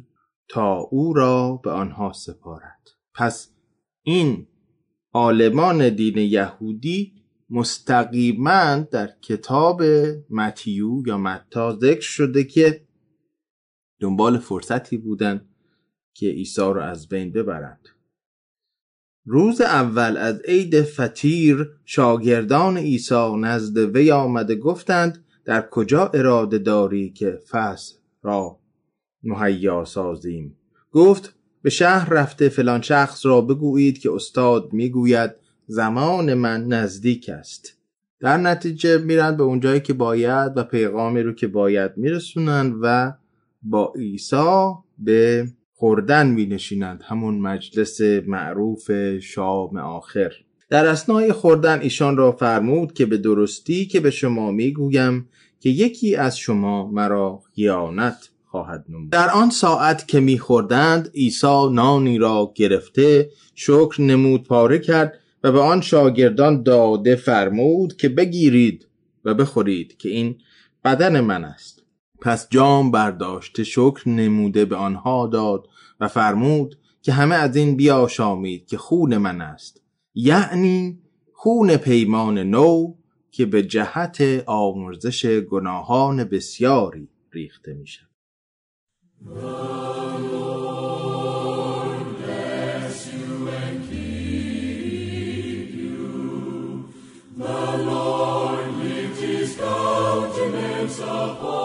تا 0.49 0.77
او 0.77 1.13
را 1.13 1.59
به 1.63 1.71
آنها 1.71 2.13
سپارد. 2.13 2.89
پس 3.13 3.49
این 4.03 4.47
عالمان 5.13 5.89
دین 5.89 6.17
یهودی 6.17 7.24
مستقیما 7.49 8.75
در 8.75 9.09
کتاب 9.21 9.83
متیو 10.29 11.07
یا 11.07 11.17
متا 11.17 11.77
ذکر 11.81 12.01
شده 12.01 12.43
که 12.43 12.81
دنبال 13.99 14.37
فرصتی 14.37 14.97
بودن 14.97 15.45
که 16.13 16.29
عیسی 16.29 16.61
رو 16.61 16.81
از 16.81 17.09
بین 17.09 17.31
ببرند. 17.31 17.89
روز 19.25 19.61
اول 19.61 20.17
از 20.17 20.41
عید 20.41 20.81
فطیر 20.81 21.69
شاگردان 21.85 22.77
عیسی 22.77 23.35
نزد 23.39 23.77
وی 23.77 24.11
آمده 24.11 24.55
گفتند 24.55 25.25
در 25.45 25.69
کجا 25.69 26.07
اراده 26.07 26.57
داری 26.57 27.09
که 27.09 27.39
فصل 27.49 27.95
را 28.21 28.59
مهیا 29.23 29.85
سازیم؟ 29.85 30.57
گفت 30.91 31.35
به 31.61 31.69
شهر 31.69 32.09
رفته 32.09 32.49
فلان 32.49 32.81
شخص 32.81 33.25
را 33.25 33.41
بگویید 33.41 33.99
که 33.99 34.11
استاد 34.11 34.73
می‌گوید 34.73 35.44
زمان 35.67 36.33
من 36.33 36.67
نزدیک 36.67 37.29
است. 37.29 37.77
در 38.19 38.37
نتیجه 38.37 38.97
میرن 38.97 39.37
به 39.37 39.43
اونجایی 39.43 39.79
که 39.79 39.93
باید 39.93 40.51
و 40.55 40.63
پیغامی 40.63 41.21
رو 41.21 41.33
که 41.33 41.47
باید 41.47 41.91
میرسونن 41.97 42.75
و 42.81 43.13
با 43.63 43.93
عیسی 43.95 44.71
به 44.97 45.47
خوردن 45.73 46.27
می 46.27 46.45
نشینند 46.45 47.03
همون 47.03 47.39
مجلس 47.39 48.01
معروف 48.01 48.91
شام 49.19 49.77
آخر. 49.77 50.31
در 50.69 50.85
اسنای 50.85 51.31
خوردن 51.31 51.79
ایشان 51.79 52.17
را 52.17 52.31
فرمود 52.31 52.93
که 52.93 53.05
به 53.05 53.17
درستی 53.17 53.85
که 53.85 53.99
به 53.99 54.11
شما 54.11 54.51
می‌گویم 54.51 55.29
که 55.59 55.69
یکی 55.69 56.15
از 56.15 56.37
شما 56.37 56.91
مرا 56.91 57.41
خیانت 57.55 58.29
خواهد 58.45 58.85
نمود. 58.89 59.09
در 59.09 59.29
آن 59.29 59.49
ساعت 59.49 60.07
که 60.07 60.19
میخوردند 60.19 61.11
عیسی 61.15 61.69
نانی 61.71 62.17
را 62.17 62.51
گرفته 62.55 63.29
شکر 63.55 64.01
نمود 64.01 64.43
پاره 64.43 64.79
کرد 64.79 65.19
و 65.45 65.51
به 65.51 65.59
آن 65.59 65.81
شاگردان 65.81 66.63
داده 66.63 67.15
فرمود 67.15 67.97
که 67.97 68.09
بگیرید 68.09 68.87
و 69.25 69.33
بخورید 69.33 69.97
که 69.97 70.09
این 70.09 70.35
بدن 70.83 71.19
من 71.19 71.43
است. 71.43 71.83
پس 72.21 72.49
جام 72.49 72.91
برداشته 72.91 73.63
شکر 73.63 74.09
نموده 74.09 74.65
به 74.65 74.75
آنها 74.75 75.27
داد 75.27 75.67
و 75.99 76.07
فرمود 76.07 76.77
که 77.01 77.11
همه 77.11 77.35
از 77.35 77.55
این 77.55 77.75
بیاشامید 77.75 78.67
که 78.67 78.77
خون 78.77 79.17
من 79.17 79.41
است. 79.41 79.81
یعنی 80.15 80.99
خون 81.33 81.77
پیمان 81.77 82.39
نو 82.39 82.93
که 83.31 83.45
به 83.45 83.63
جهت 83.63 84.43
آمرزش 84.45 85.25
گناهان 85.25 86.23
بسیاری 86.23 87.09
ریخته 87.31 87.73
می 87.73 87.87
شود 87.87 88.09
Lord. 101.25 101.64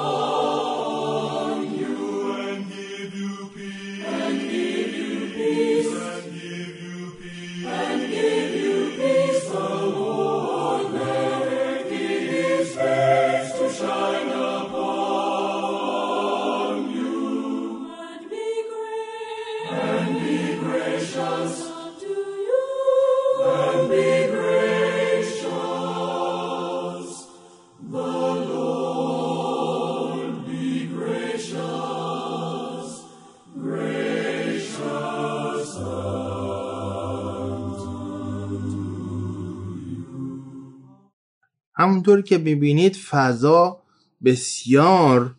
همونطور 41.81 42.23
که 42.23 42.39
می‌بینید 42.39 42.97
فضا 42.97 43.83
بسیار 44.25 45.35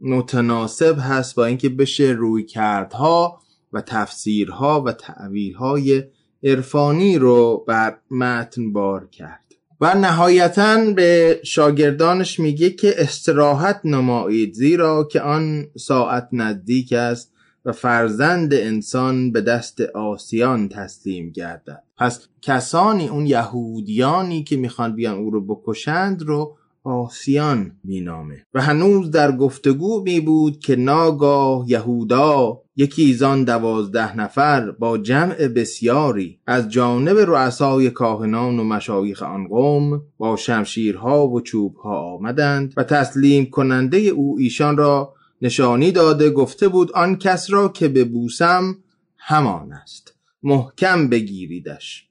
متناسب 0.00 0.96
هست 1.00 1.34
با 1.34 1.44
اینکه 1.44 1.68
بشه 1.68 2.04
روی 2.04 2.44
کردها 2.44 3.40
و 3.72 3.80
تفسیرها 3.80 4.82
و 4.82 4.92
تعویلهای 4.92 6.04
عرفانی 6.42 7.18
رو 7.18 7.64
بر 7.68 7.98
متن 8.10 8.72
بار 8.72 9.08
کرد. 9.08 9.44
و 9.80 9.94
نهایتا 9.94 10.90
به 10.96 11.40
شاگردانش 11.44 12.40
میگه 12.40 12.70
که 12.70 12.94
استراحت 12.98 13.80
نمایید 13.84 14.54
زیرا 14.54 15.04
که 15.04 15.20
آن 15.20 15.66
ساعت 15.78 16.28
نزدیک 16.32 16.92
است 16.92 17.32
و 17.64 17.72
فرزند 17.72 18.54
انسان 18.54 19.32
به 19.32 19.40
دست 19.40 19.80
آسیان 19.80 20.68
تسلیم 20.68 21.30
گردد. 21.30 21.85
پس 21.98 22.28
کسانی 22.42 23.08
اون 23.08 23.26
یهودیانی 23.26 24.44
که 24.44 24.56
می‌خوان 24.56 24.94
بیان 24.96 25.14
او 25.14 25.30
رو 25.30 25.46
بکشند 25.46 26.22
رو 26.22 26.56
آسیان 26.86 27.72
مینامه. 27.84 28.44
و 28.54 28.62
هنوز 28.62 29.10
در 29.10 29.36
گفتگو 29.36 30.02
می 30.02 30.20
بود 30.20 30.58
که 30.58 30.76
ناگاه 30.76 31.64
یهودا 31.70 32.60
یکی 32.76 33.14
زان 33.14 33.44
دوازده 33.44 34.16
نفر 34.16 34.70
با 34.70 34.98
جمع 34.98 35.48
بسیاری 35.48 36.38
از 36.46 36.68
جانب 36.68 37.18
رؤسای 37.18 37.90
کاهنان 37.90 38.58
و 38.58 38.64
مشایخ 38.64 39.22
آن 39.22 39.48
قوم 39.48 40.02
با 40.18 40.36
شمشیرها 40.36 41.28
و 41.28 41.40
چوبها 41.40 42.14
آمدند 42.14 42.74
و 42.76 42.84
تسلیم 42.84 43.46
کننده 43.46 43.98
او 43.98 44.36
ایشان 44.38 44.76
را 44.76 45.14
نشانی 45.42 45.92
داده 45.92 46.30
گفته 46.30 46.68
بود 46.68 46.92
آن 46.92 47.16
کس 47.16 47.50
را 47.50 47.68
که 47.68 47.88
ببوسم 47.88 48.76
همان 49.18 49.72
است. 49.72 50.15
محکم 50.46 51.08
بگیریدش. 51.08 52.08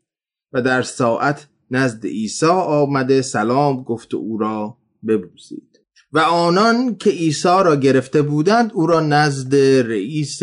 و 0.54 0.62
در 0.62 0.82
ساعت 0.82 1.48
نزد 1.72 2.06
عیسی 2.06 2.46
آمده 2.46 3.22
سلام 3.22 3.84
گفت 3.84 4.14
و 4.14 4.18
او 4.18 4.38
را 4.38 4.78
ببوسید. 5.08 5.80
و 6.12 6.20
آنان 6.20 6.96
که 6.96 7.10
عیسی 7.10 7.48
را 7.48 7.76
گرفته 7.76 8.22
بودند 8.22 8.72
او 8.74 8.88
را 8.88 9.00
نزد 9.00 9.56
رئیس 9.90 10.40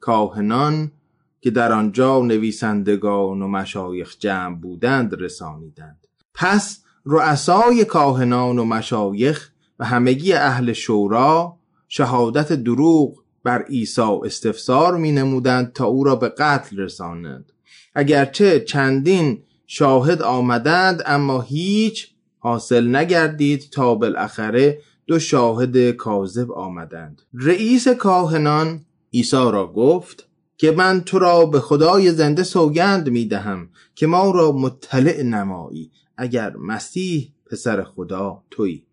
کاهنان 0.00 0.92
که 1.40 1.50
در 1.50 1.72
آنجا 1.72 2.22
نویسندگان 2.22 3.42
و 3.42 3.48
مشایخ 3.48 4.16
جمع 4.18 4.56
بودند 4.56 5.22
رسانیدند. 5.22 6.06
پس 6.34 6.84
رؤسای 7.06 7.84
کاهنان 7.84 8.58
و 8.58 8.64
مشایخ 8.64 9.50
و 9.78 9.84
همگی 9.84 10.32
اهل 10.32 10.72
شورا 10.72 11.56
شهادت 11.88 12.52
دروغ 12.52 13.19
بر 13.44 13.62
عیسی 13.62 14.20
استفسار 14.24 14.96
می 14.96 15.12
نمودند 15.12 15.72
تا 15.72 15.84
او 15.84 16.04
را 16.04 16.16
به 16.16 16.28
قتل 16.28 16.76
رسانند 16.76 17.52
اگرچه 17.94 18.60
چندین 18.60 19.42
شاهد 19.66 20.22
آمدند 20.22 21.02
اما 21.06 21.40
هیچ 21.40 22.10
حاصل 22.38 22.96
نگردید 22.96 23.68
تا 23.70 23.94
بالاخره 23.94 24.80
دو 25.06 25.18
شاهد 25.18 25.90
کاذب 25.90 26.52
آمدند. 26.52 27.22
رئیس 27.34 27.88
کاهنان 27.88 28.84
عیسی 29.14 29.36
را 29.36 29.72
گفت 29.72 30.28
که 30.56 30.70
من 30.70 31.00
تو 31.00 31.18
را 31.18 31.46
به 31.46 31.60
خدای 31.60 32.12
زنده 32.12 32.42
سوگند 32.42 33.10
می 33.10 33.24
دهم 33.24 33.68
که 33.94 34.06
ما 34.06 34.30
را 34.30 34.52
مطلع 34.52 35.22
نمایی 35.22 35.90
اگر 36.16 36.56
مسیح 36.56 37.32
پسر 37.46 37.84
خدا 37.84 38.42
تویی. 38.50 38.84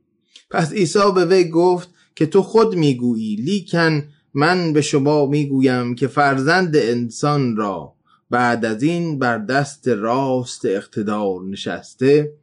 پس 0.49 0.73
عیسی 0.73 1.11
به 1.15 1.25
وی 1.25 1.49
گفت 1.49 1.89
که 2.15 2.25
تو 2.25 2.41
خود 2.41 2.75
می‌گویی 2.75 3.35
لیکن 3.35 4.03
من 4.37 4.73
به 4.73 4.81
شما 4.81 5.25
می‌گویم 5.25 5.95
که 5.95 6.07
فرزند 6.07 6.75
انسان 6.75 7.55
را 7.55 7.93
بعد 8.29 8.65
از 8.65 8.83
این 8.83 9.19
بر 9.19 9.37
دست 9.37 9.87
راست 9.87 10.65
اقتدار 10.65 11.43
نشسته 11.43 12.33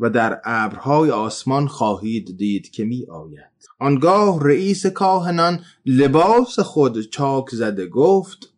و 0.00 0.10
در 0.10 0.40
ابرهای 0.44 1.10
آسمان 1.10 1.66
خواهید 1.66 2.36
دید 2.36 2.70
که 2.70 2.84
می 2.84 3.06
آید 3.06 3.68
آنگاه 3.78 4.44
رئیس 4.44 4.86
کاهنان 4.86 5.60
لباس 5.86 6.58
خود 6.58 7.00
چاک 7.00 7.50
زده 7.50 7.86
گفت 7.86 8.54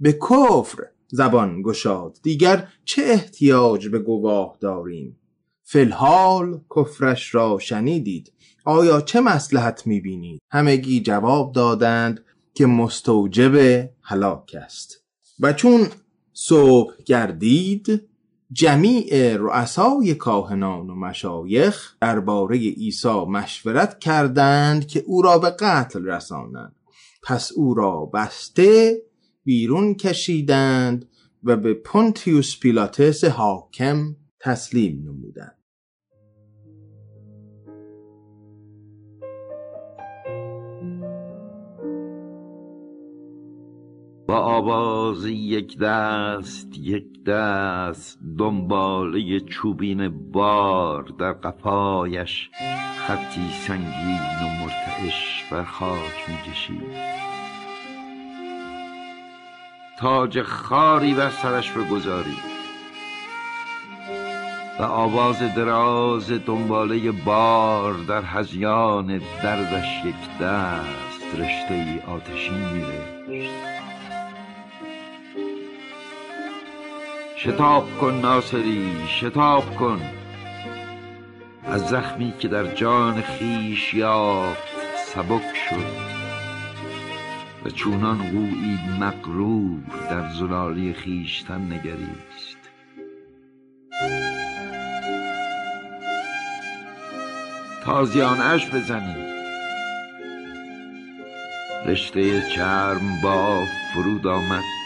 به 0.00 0.12
کفر 0.12 0.78
زبان 1.08 1.62
گشاد 1.62 2.18
دیگر 2.22 2.68
چه 2.84 3.02
احتیاج 3.02 3.88
به 3.88 3.98
گواه 3.98 4.56
داریم؟ 4.60 5.16
فلحال 5.62 6.60
کفرش 6.76 7.34
را 7.34 7.58
شنیدید 7.58 8.32
آیا 8.64 9.00
چه 9.00 9.20
مسلحت 9.20 9.86
می‌بینید؟ 9.86 10.40
همگی 10.50 11.00
جواب 11.00 11.52
دادند 11.52 12.24
که 12.54 12.66
مستوجب 12.66 13.88
هلاک 14.02 14.56
است. 14.62 15.04
و 15.40 15.52
چون 15.52 15.88
صبح 16.32 16.92
گردید 17.06 18.08
جمیع 18.52 19.36
رؤسای 19.36 20.14
کاهنان 20.14 20.90
و 20.90 20.94
مشایخ 20.94 21.96
درباره 22.00 22.56
عیسی 22.56 23.24
مشورت 23.28 23.98
کردند 23.98 24.86
که 24.86 25.04
او 25.06 25.22
را 25.22 25.38
به 25.38 25.50
قتل 25.50 26.04
رسانند. 26.04 26.76
پس 27.22 27.52
او 27.52 27.74
را 27.74 28.10
بسته 28.14 29.02
بیرون 29.44 29.94
کشیدند 29.94 31.08
و 31.44 31.56
به 31.56 31.74
پونتیوس 31.74 32.58
پیلاتس 32.58 33.24
حاکم 33.24 34.16
تسلیم 34.40 35.02
نمودند. 35.04 35.61
با 44.32 44.38
آواز 44.38 45.24
یک 45.26 45.78
دست 45.78 46.68
یک 46.78 47.24
دست 47.24 48.18
دنباله 48.38 49.40
چوبین 49.40 50.30
بار 50.32 51.02
در 51.18 51.32
قفایش 51.32 52.50
خطی 52.96 53.50
سنگین 53.66 54.20
و 54.42 54.62
مرتعش 54.62 55.44
بر 55.50 55.64
خاک 55.64 56.28
می‌کشید. 56.28 56.82
تاج 59.98 60.42
خاری 60.42 61.14
بر 61.14 61.30
سرش 61.30 61.70
بگذارید. 61.70 62.52
و 64.80 64.82
آواز 64.82 65.38
دراز 65.56 66.30
دنباله 66.30 67.10
بار 67.10 67.94
در 67.94 68.22
هزیان 68.22 69.18
دردش 69.42 70.04
یک 70.04 70.38
دست 70.40 71.40
رشته 71.40 71.74
ای 71.74 72.14
آتشین 72.14 72.68
میرشت 72.72 73.11
شتاب 77.44 77.98
کن 78.00 78.14
ناصری 78.14 78.90
شتاب 79.08 79.76
کن. 79.76 80.00
از 81.64 81.88
زخمی 81.88 82.34
که 82.38 82.48
در 82.48 82.74
جان 82.74 83.22
خیش 83.22 83.94
یافت 83.94 84.62
سبک 84.96 85.56
شد. 85.70 86.12
و 87.64 87.70
چونان 87.70 88.18
قویی 88.18 88.78
مقرور 89.00 89.80
در 90.10 90.30
زلالی 90.30 90.92
خیشتن 90.92 91.72
نگریست. 91.72 92.58
تازیانش 97.84 98.70
بزنید 98.70 99.32
رشته 101.86 102.50
چرم 102.50 103.20
با 103.22 103.62
فرود 103.94 104.26
آمد. 104.26 104.81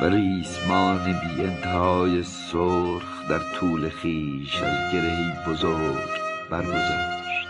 و 0.00 0.04
ریسمان 0.04 1.20
بی 1.20 1.42
انتهای 1.42 2.22
سرخ 2.22 3.28
در 3.28 3.38
طول 3.38 3.88
خیش 3.88 4.62
از 4.62 4.92
گرهی 4.92 5.32
بزرگ 5.46 6.08
برگذشت. 6.50 7.48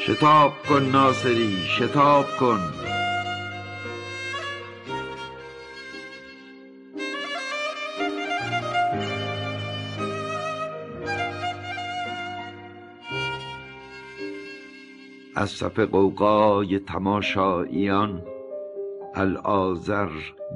شتاب 0.00 0.52
کن 0.68 0.82
ناصری 0.82 1.56
شتاب 1.66 2.36
کن. 2.36 2.87
از 15.38 15.50
صف 15.50 15.78
قوقای 15.80 16.78
تماشاییان 16.78 18.22
الآذر 19.14 20.08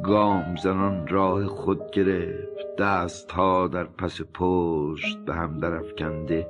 گام 0.05 0.57
زنان 0.57 1.07
راه 1.09 1.47
خود 1.47 1.91
گرفت 1.91 2.77
دست 2.79 3.33
ها 3.33 3.69
در 3.69 3.85
پس 3.85 4.21
پشت 4.35 5.19
به 5.25 5.35
هم 5.35 5.59
درفکنده 5.59 6.47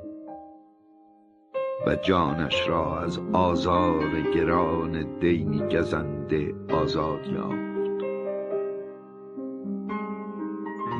و 1.86 1.94
جانش 1.94 2.68
را 2.68 3.00
از 3.00 3.20
آزار 3.32 4.20
گران 4.34 5.18
دینی 5.18 5.76
گزنده 5.76 6.54
آزاد 6.74 7.26
یافت. 7.26 8.04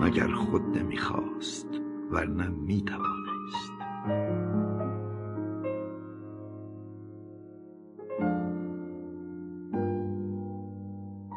مگر 0.00 0.28
خود 0.28 0.62
نمی‌خواست 0.78 1.68
ورنه 2.10 2.48
می‌توانست. 2.48 3.72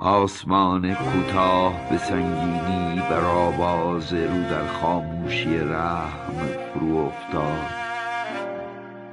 آسمان 0.05 0.93
کوتاه 0.93 1.89
به 1.89 1.97
سنگینی 1.97 2.99
بر 3.09 3.25
آواز 3.25 4.13
رو 4.13 4.43
در 4.49 4.67
خاموشی 4.67 5.57
رحم 5.57 6.37
فرو 6.73 6.97
افتاد. 6.97 7.69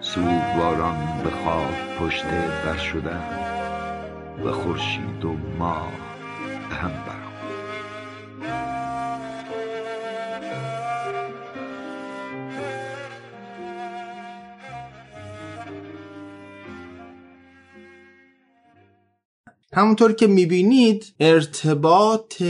سوگواران 0.00 1.22
به 1.24 1.30
خاک 1.30 1.98
پشت 2.00 2.24
بر 2.64 2.76
شدن 2.76 3.24
و 4.44 4.52
خورشید 4.52 5.24
و 5.24 5.36
ماه 5.58 5.92
هم 6.70 6.90
همونطور 19.74 20.12
که 20.12 20.26
می‌بینید 20.26 21.14
ارتباط 21.20 22.42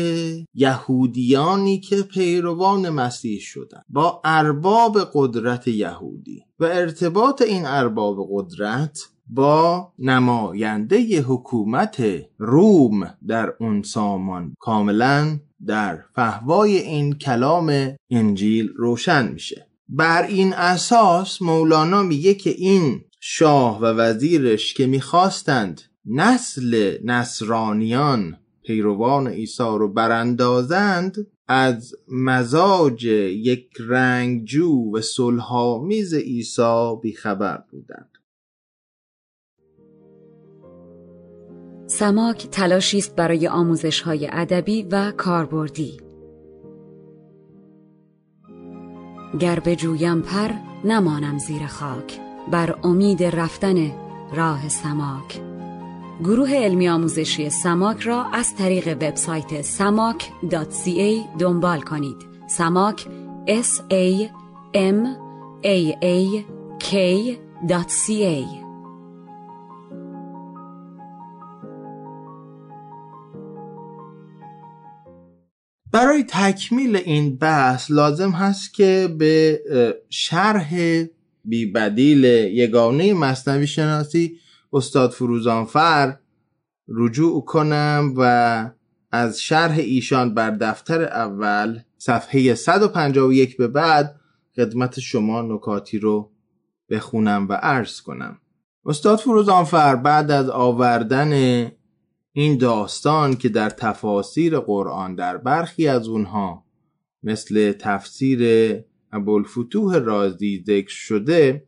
یهودیانی 0.55 1.81
که 1.81 2.03
پیروان 2.03 2.89
مسیح 2.91 3.41
شدن 3.41 3.83
با 3.89 4.21
ارباب 4.25 4.99
قدرت 5.15 5.69
یهودی 5.69 6.45
و 6.59 6.65
ارتباط 6.65 7.43
این 7.43 7.67
ارباب 7.67 8.17
قدرت 8.31 8.99
با 9.27 9.93
نماینده 9.99 11.21
حکومت 11.21 12.03
روم 12.39 13.15
در 13.27 13.53
اون 13.61 13.83
سامان 13.83 14.55
کاملا 14.59 15.39
در 15.67 16.05
فهوای 16.15 16.79
این 16.79 17.13
کلام 17.13 17.97
انجیل 18.11 18.69
روشن 18.77 19.33
میشه. 19.33 19.67
بر 19.89 20.23
این 20.23 20.53
اساس 20.53 21.43
مولانا 21.43 22.03
میگه 22.03 22.35
که 22.35 22.51
این 22.51 23.01
شاه 23.21 23.81
و 23.81 23.85
وزیرش 23.85 24.75
که 24.75 24.87
می‌خواستند 24.87 25.81
نسل 26.07 26.99
نصرانیان 27.05 28.39
پیروان 28.63 29.29
عیسی 29.29 29.63
رو 29.63 29.89
براندازند 29.89 31.27
از 31.49 31.95
مزاج 32.09 33.05
یک 33.05 33.69
رنگجو 33.81 34.97
و 34.97 35.01
صلحآمیز 35.01 36.15
عیسی 36.15 36.95
بیخبر 37.03 37.65
بودند. 37.71 38.09
سماک 41.87 42.47
تلاشی 42.51 42.99
است 42.99 43.17
برای 43.17 43.49
آموزش 43.49 44.01
های 44.01 44.29
ادبی 44.33 44.83
و 44.83 45.13
کاربردی. 45.17 46.01
گر 49.41 49.61
بجویم 49.61 50.23
پر 50.23 50.51
نمانم 50.85 51.39
زیر 51.39 51.67
خاک. 51.67 52.21
بر 52.53 52.79
امید 52.85 53.23
رفتن 53.23 53.93
راه 54.35 54.69
سماک. 54.69 55.52
گروه 56.25 56.55
علمی 56.55 56.89
آموزشی 56.89 57.51
سماک 57.51 58.01
را 58.01 58.25
از 58.33 58.57
طریق 58.57 58.89
وبسایت 58.89 59.63
samak.ca 59.63 61.39
دنبال 61.39 61.81
کنید. 61.81 62.17
سماک 62.49 63.07
s 63.47 63.81
a 63.91 64.29
m 64.75 65.07
a 65.65 65.93
a 66.03 66.45
k.ca 66.79 68.63
برای 75.93 76.25
تکمیل 76.29 76.97
این 76.97 77.37
بحث 77.37 77.91
لازم 77.91 78.31
هست 78.31 78.75
که 78.75 79.15
به 79.19 79.61
شرح 80.11 80.75
بیبدیل 81.45 82.25
یگانه 82.25 83.15
مصنوی 83.15 83.67
شناسی 83.67 84.39
استاد 84.73 85.11
فروزانفر 85.11 86.19
رجوع 86.89 87.45
کنم 87.45 88.15
و 88.17 88.71
از 89.13 89.43
شرح 89.43 89.79
ایشان 89.79 90.35
بر 90.35 90.51
دفتر 90.51 91.05
اول 91.05 91.81
صفحه 91.99 92.55
151 92.55 93.57
به 93.57 93.69
بعد 93.69 94.21
خدمت 94.57 95.01
شما 95.01 95.43
نکاتی 95.43 95.99
رو 95.99 96.31
بخونم 96.91 97.49
و 97.49 97.53
عرض 97.53 98.01
کنم. 98.01 98.39
استاد 98.87 99.19
فروزانفر 99.19 99.97
بعد 99.97 100.31
از 100.31 100.49
آوردن 100.49 101.33
این 102.33 102.59
داستان 102.59 103.37
که 103.37 103.49
در 103.49 103.71
تفاسیر 103.71 104.59
قرآن 104.59 105.15
در 105.15 105.37
برخی 105.37 105.89
از 105.89 106.09
اونها 106.09 106.65
مثل 107.23 107.73
تفسیر 107.73 108.75
ابوالفتوح 109.13 109.99
رازی 109.99 110.65
ذکر 110.67 110.95
شده 110.95 111.67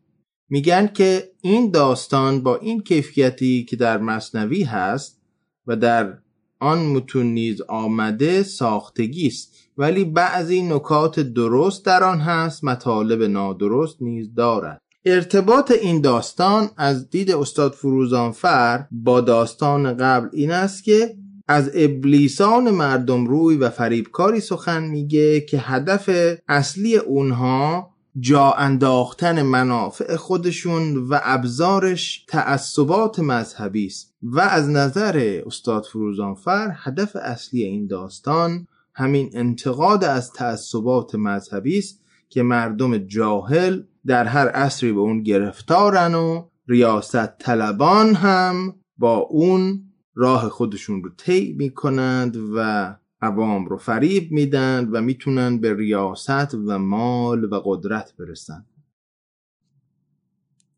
میگن 0.54 0.86
که 0.86 1.30
این 1.40 1.70
داستان 1.70 2.42
با 2.42 2.56
این 2.56 2.80
کیفیتی 2.80 3.64
که 3.64 3.76
در 3.76 3.98
مصنوی 3.98 4.62
هست 4.62 5.20
و 5.66 5.76
در 5.76 6.18
آن 6.60 6.78
متون 6.78 7.26
نیز 7.26 7.60
آمده 7.60 8.42
ساختگی 8.42 9.26
است. 9.26 9.54
ولی 9.78 10.04
بعضی 10.04 10.62
نکات 10.62 11.20
درست 11.20 11.84
در 11.84 12.04
آن 12.04 12.18
هست 12.20 12.64
مطالب 12.64 13.22
نادرست 13.22 14.02
نیز 14.02 14.34
دارد. 14.34 14.80
ارتباط 15.04 15.70
این 15.70 16.00
داستان 16.00 16.70
از 16.76 17.10
دید 17.10 17.30
استاد 17.30 17.72
فروزانفر 17.72 18.86
با 18.90 19.20
داستان 19.20 19.96
قبل 19.96 20.28
این 20.32 20.50
است 20.50 20.84
که 20.84 21.16
از 21.48 21.70
ابلیسان 21.74 22.70
مردم 22.70 23.26
روی 23.26 23.56
و 23.56 23.70
فریبکاری 23.70 24.40
سخن 24.40 24.84
میگه 24.84 25.40
که 25.40 25.58
هدف 25.58 26.10
اصلی 26.48 26.96
اونها 26.96 27.93
جا 28.20 28.53
انداختن 28.53 29.42
منافع 29.42 30.16
خودشون 30.16 30.96
و 30.96 31.20
ابزارش 31.22 32.24
تعصبات 32.29 33.18
مذهبی 33.18 33.87
است 33.87 34.14
و 34.22 34.40
از 34.40 34.68
نظر 34.68 35.42
استاد 35.46 35.85
فروزانفر 35.85 36.72
هدف 36.77 37.16
اصلی 37.16 37.62
این 37.62 37.87
داستان 37.87 38.66
همین 38.94 39.31
انتقاد 39.33 40.05
از 40.05 40.33
تعصبات 40.33 41.14
مذهبی 41.14 41.79
است 41.79 42.00
که 42.29 42.42
مردم 42.42 42.98
جاهل 42.98 43.83
در 44.07 44.24
هر 44.24 44.48
عصری 44.48 44.92
به 44.92 45.00
اون 45.00 45.22
گرفتارن 45.22 46.14
و 46.14 46.48
ریاست 46.68 47.38
طلبان 47.38 48.14
هم 48.14 48.74
با 48.98 49.16
اون 49.16 49.83
راه 50.14 50.48
خودشون 50.48 51.03
رو 51.03 51.11
طی 51.16 51.55
می‌کنند 51.59 52.37
و 52.57 52.96
عوام 53.24 53.66
رو 53.66 53.76
فریب 53.76 54.32
میدن 54.32 54.88
و 54.88 55.00
می‌تونن 55.00 55.58
به 55.58 55.74
ریاست 55.74 56.54
و 56.54 56.78
مال 56.78 57.44
و 57.44 57.60
قدرت 57.64 58.16
برسن. 58.16 58.66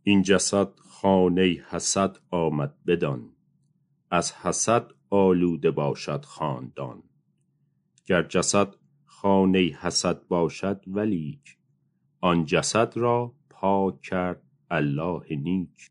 این 0.02 0.22
جسد 0.22 0.68
خانه 0.78 1.64
حسد 1.70 2.16
آمد 2.30 2.74
بدان. 2.87 3.32
از 4.11 4.32
حسد 4.32 4.90
آلوده 5.11 5.70
باشد 5.70 6.24
خاندان. 6.24 7.02
گر 8.04 8.22
جسد 8.22 8.74
خانه 9.04 9.59
حسد 9.59 10.26
باشد 10.26 10.85
ولیک 10.87 11.59
آن 12.20 12.44
جسد 12.44 12.96
را 12.96 13.35
پاک 13.50 14.00
کرد 14.00 14.42
الله 14.70 15.37
نیک. 15.37 15.90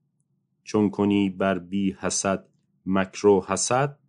چون 0.64 0.90
کنی 0.90 1.30
بر 1.30 1.60
بی 1.60 1.92
حسد 2.00 2.48
مکر 2.86 3.28
و 3.28 3.46
حسد 3.48 4.00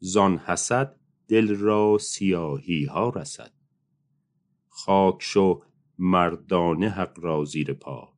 زان 0.00 0.38
حسد 0.38 0.97
دل 1.28 1.56
را 1.56 1.98
سیاهی 2.00 2.84
ها 2.84 3.08
رسد. 3.08 3.52
خاک 4.68 5.16
شو 5.20 5.62
مردانه 5.98 6.88
حق 6.88 7.18
را 7.20 7.44
زیر 7.44 7.72
پا. 7.72 8.12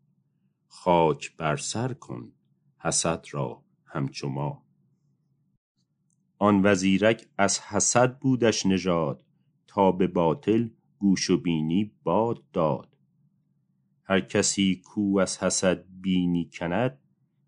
خاک 0.69 1.37
بر 1.37 1.57
سر 1.57 1.93
کن 1.93 2.33
حسد 2.79 3.27
را 3.31 3.63
همچو 3.85 4.29
ما. 4.29 4.63
آن 6.39 6.61
وزیرک 6.65 7.29
از 7.39 7.61
حسد 7.61 8.19
بودش 8.19 8.67
نژاد 8.67 9.25
تا 9.67 9.93
به 9.93 10.07
باطل 10.07 10.69
گوش 10.99 11.31
و 11.31 11.37
بینی 11.37 11.93
باد 12.03 12.51
داد. 12.53 12.97
هر 14.05 14.21
کسی 14.21 14.83
کو 14.85 15.19
از 15.19 15.39
حسد 15.39 15.85
بینی 16.01 16.51
کند 16.53 16.99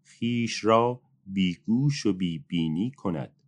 خویش 0.07 0.65
را 0.65 1.01
بی 1.27 1.55
گوش 1.55 2.07
و 2.07 2.13
بی 2.13 2.39
بینی 2.39 2.91
کند. 2.91 3.42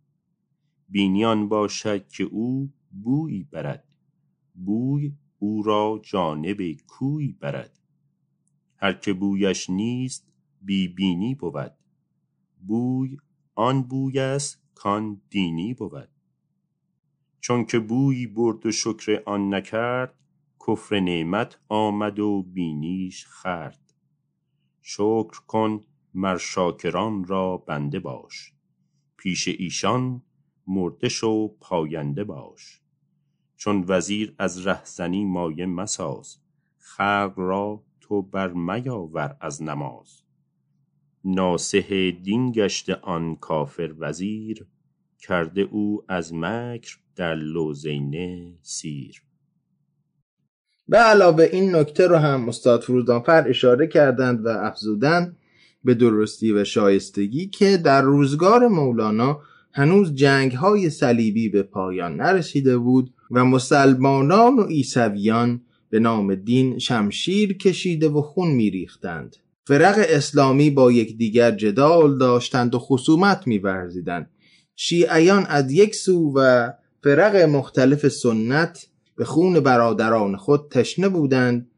بینی 0.89 1.25
آن 1.25 1.49
باشد 1.49 2.07
که 2.07 2.23
او 2.23 2.73
بویی 3.03 3.43
برد. 3.43 3.87
بوی 4.55 5.13
او 5.39 5.63
را 5.63 6.01
جانب 6.03 6.57
کوی 6.87 7.31
برد. 7.31 7.79
هر 8.77 8.93
که 8.93 9.13
بویش 9.13 9.69
نیست 9.69 10.27
بی 10.61 10.87
بینی 10.87 11.35
بود. 11.35 11.71
بوی 12.67 13.17
آن 13.55 13.83
بوی 13.83 14.19
است 14.19 14.61
کان 14.75 15.21
دینی 15.29 15.73
بود. 15.73 16.09
چون 17.39 17.65
که 17.65 17.79
بویی 17.79 18.27
برد 18.27 18.65
و 18.65 18.71
شکر 18.71 19.23
آن 19.25 19.53
نکرد 19.53 20.19
کفر 20.67 20.99
نعمت 20.99 21.59
آمد 21.69 22.19
و 22.19 22.43
بینیش 22.43 23.25
خورد. 23.25 23.93
شکر 24.81 25.39
کن 25.47 25.83
مر 26.13 26.37
شاکران 26.37 27.25
را 27.25 27.57
بنده 27.57 27.99
باش. 27.99 28.53
پیش 29.17 29.47
ایشان 29.47 30.21
مرده 30.67 31.09
شو 31.09 31.47
پاینده 31.59 32.23
باش. 32.23 32.81
چون 33.57 33.85
وزیر 33.87 34.35
از 34.37 34.67
رهزنی 34.67 35.25
مایه 35.25 35.65
مساز 35.65 36.37
خلق 36.77 37.33
را 37.35 37.83
تو 38.01 38.21
بر 38.21 38.47
میاور 38.47 39.37
از 39.41 39.63
نماز. 39.63 40.21
ناصح 41.25 42.11
دین 42.23 42.51
گشته 42.51 42.95
آن 42.95 43.35
کافر 43.35 43.93
وزیر 43.99 44.65
کرده 45.19 45.61
او 45.61 46.03
از 46.07 46.33
مکر 46.33 46.97
در 47.15 47.35
لوزینه 47.35 48.53
سیر. 48.61 49.21
به 50.87 50.97
علاوه 50.97 51.49
این 51.51 51.75
نکته 51.75 52.07
رو 52.07 52.15
هم 52.15 52.49
استاد 52.49 52.81
فرودانفر 52.81 53.49
اشاره 53.49 53.87
کردند 53.87 54.45
و 54.45 54.49
افزودند 54.49 55.37
به 55.83 55.93
درستی 55.93 56.51
و 56.51 56.63
شایستگی 56.63 57.47
که 57.47 57.77
در 57.77 58.01
روزگار 58.01 58.67
مولانا 58.67 59.41
هنوز 59.77 60.15
جنگ 60.15 60.51
های 60.51 60.89
صلیبی 60.89 61.49
به 61.49 61.63
پایان 61.63 62.15
نرسیده 62.15 62.77
بود 62.77 63.13
و 63.31 63.45
مسلمانان 63.45 64.59
و 64.59 64.63
عیسویان 64.63 65.61
به 65.89 65.99
نام 65.99 66.35
دین 66.35 66.79
شمشیر 66.79 67.57
کشیده 67.57 68.09
و 68.09 68.21
خون 68.21 68.51
میریختند. 68.51 69.35
فرق 69.67 70.05
اسلامی 70.09 70.69
با 70.69 70.91
یکدیگر 70.91 71.51
جدال 71.51 72.17
داشتند 72.17 72.75
و 72.75 72.79
خصومت 72.79 73.47
میورزیدند. 73.47 74.29
شیعیان 74.75 75.45
از 75.45 75.71
یک 75.71 75.95
سو 75.95 76.33
و 76.35 76.71
فرق 77.03 77.35
مختلف 77.35 78.07
سنت 78.07 78.87
به 79.15 79.25
خون 79.25 79.59
برادران 79.59 80.37
خود 80.37 80.67
تشنه 80.71 81.09
بودند 81.09 81.69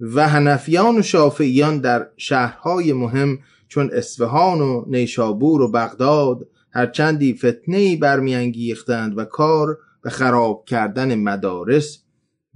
و 0.00 0.28
هنفیان 0.28 0.98
و 0.98 1.02
شافعیان 1.02 1.78
در 1.78 2.06
شهرهای 2.16 2.92
مهم 2.92 3.38
چون 3.68 3.90
اصفهان 3.92 4.60
و 4.60 4.84
نیشابور 4.88 5.62
و 5.62 5.70
بغداد 5.70 6.46
هرچندی 6.72 7.34
فتنه 7.34 7.96
برمیانگیختند 7.96 9.18
و 9.18 9.24
کار 9.24 9.78
به 10.02 10.10
خراب 10.10 10.64
کردن 10.64 11.14
مدارس 11.14 11.98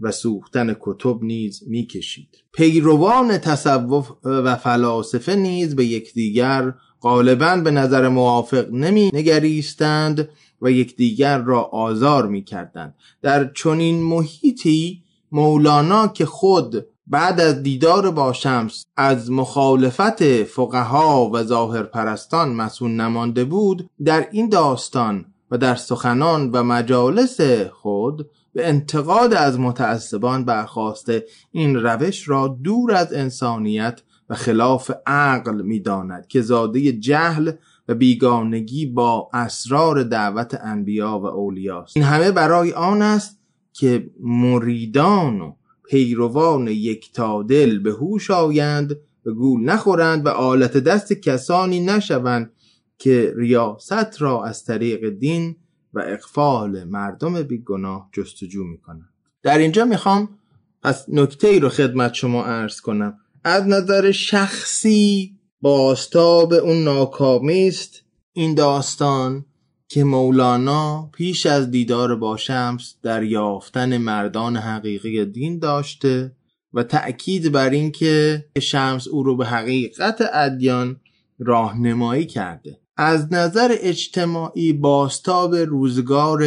و 0.00 0.11
سوختن 0.11 0.77
کتب 0.81 1.22
نیز 1.22 1.62
می‌کشید 1.66 2.29
پیروان 2.53 3.38
تصوف 3.38 4.11
و 4.24 4.57
فلاسفه 4.57 5.35
نیز 5.35 5.77
به 5.77 5.85
یکدیگر 5.85 6.74
غالبا 7.00 7.57
به 7.57 7.70
نظر 7.70 8.09
موافق 8.09 8.70
نمی 8.72 9.11
نگریستند 9.14 10.29
و 10.62 10.70
یکدیگر 10.70 11.38
را 11.38 11.62
آزار 11.62 12.27
می 12.27 12.44
کردند. 12.44 12.94
در 13.22 13.53
چنین 13.53 14.03
محیطی 14.03 15.03
مولانا 15.33 16.09
که 16.09 16.27
خود 16.27 16.87
بعد 17.06 17.40
از 17.40 17.62
دیدار 17.62 18.10
با 18.10 18.32
شمس 18.32 18.84
از 18.96 19.30
مخالفت 19.30 20.42
فقها 20.42 21.30
و 21.32 21.42
ظاهر 21.42 21.82
پرستان 21.82 22.52
مسئول 22.54 22.90
نمانده 22.90 23.44
بود 23.44 23.90
در 24.04 24.28
این 24.32 24.48
داستان 24.48 25.24
و 25.50 25.58
در 25.58 25.74
سخنان 25.74 26.50
و 26.50 26.62
مجالس 26.62 27.40
خود 27.72 28.30
به 28.52 28.68
انتقاد 28.68 29.34
از 29.34 29.60
متعصبان 29.60 30.44
برخواسته 30.44 31.24
این 31.52 31.76
روش 31.76 32.28
را 32.28 32.58
دور 32.62 32.92
از 32.92 33.12
انسانیت 33.12 34.00
و 34.28 34.34
خلاف 34.34 34.90
عقل 35.06 35.62
می‌داند 35.62 36.26
که 36.26 36.40
زاده 36.40 36.92
جهل 36.92 37.52
و 37.88 37.94
بیگانگی 37.94 38.86
با 38.86 39.30
اسرار 39.32 40.02
دعوت 40.02 40.60
انبیا 40.62 41.18
و 41.18 41.26
اولیاست 41.26 41.96
این 41.96 42.04
همه 42.04 42.30
برای 42.30 42.72
آن 42.72 43.02
است 43.02 43.40
که 43.72 44.10
مریدان 44.20 45.40
و 45.40 45.52
پیروان 45.88 46.68
یکتادل 46.68 47.78
به 47.78 47.90
هوش 47.90 48.30
آیند 48.30 48.96
و 49.26 49.30
گول 49.30 49.64
نخورند 49.64 50.26
و 50.26 50.28
آلت 50.28 50.76
دست 50.76 51.12
کسانی 51.12 51.80
نشوند 51.80 52.52
که 52.98 53.34
ریاست 53.36 54.22
را 54.22 54.44
از 54.44 54.64
طریق 54.64 55.08
دین 55.08 55.56
و 55.94 56.00
اقفال 56.06 56.84
مردم 56.84 57.42
بیگناه 57.42 58.08
جستجو 58.12 58.64
می‌کنند. 58.64 59.08
در 59.42 59.58
اینجا 59.58 59.84
می‌خوام 59.84 60.28
پس 60.82 61.04
نکته 61.08 61.48
ای 61.48 61.60
رو 61.60 61.68
خدمت 61.68 62.14
شما 62.14 62.44
عرض 62.44 62.80
کنم. 62.80 63.18
از 63.44 63.66
نظر 63.66 64.10
شخصی 64.10 65.34
باستاب 65.60 66.52
اون 66.52 66.84
ناکامی 66.84 67.68
است 67.68 68.02
این 68.32 68.54
داستان 68.54 69.44
که 69.88 70.04
مولانا 70.04 71.10
پیش 71.12 71.46
از 71.46 71.70
دیدار 71.70 72.16
با 72.16 72.36
شمس 72.36 72.94
در 73.02 73.22
یافتن 73.22 73.98
مردان 73.98 74.56
حقیقی 74.56 75.24
دین 75.24 75.58
داشته 75.58 76.36
و 76.72 76.82
تأکید 76.82 77.52
بر 77.52 77.70
اینکه 77.70 78.44
شمس 78.60 79.08
او 79.08 79.22
رو 79.22 79.36
به 79.36 79.46
حقیقت 79.46 80.22
ادیان 80.32 81.00
راهنمایی 81.38 82.26
کرده. 82.26 82.80
از 82.96 83.32
نظر 83.32 83.76
اجتماعی 83.80 84.72
باستاب 84.72 85.54
روزگار 85.54 86.44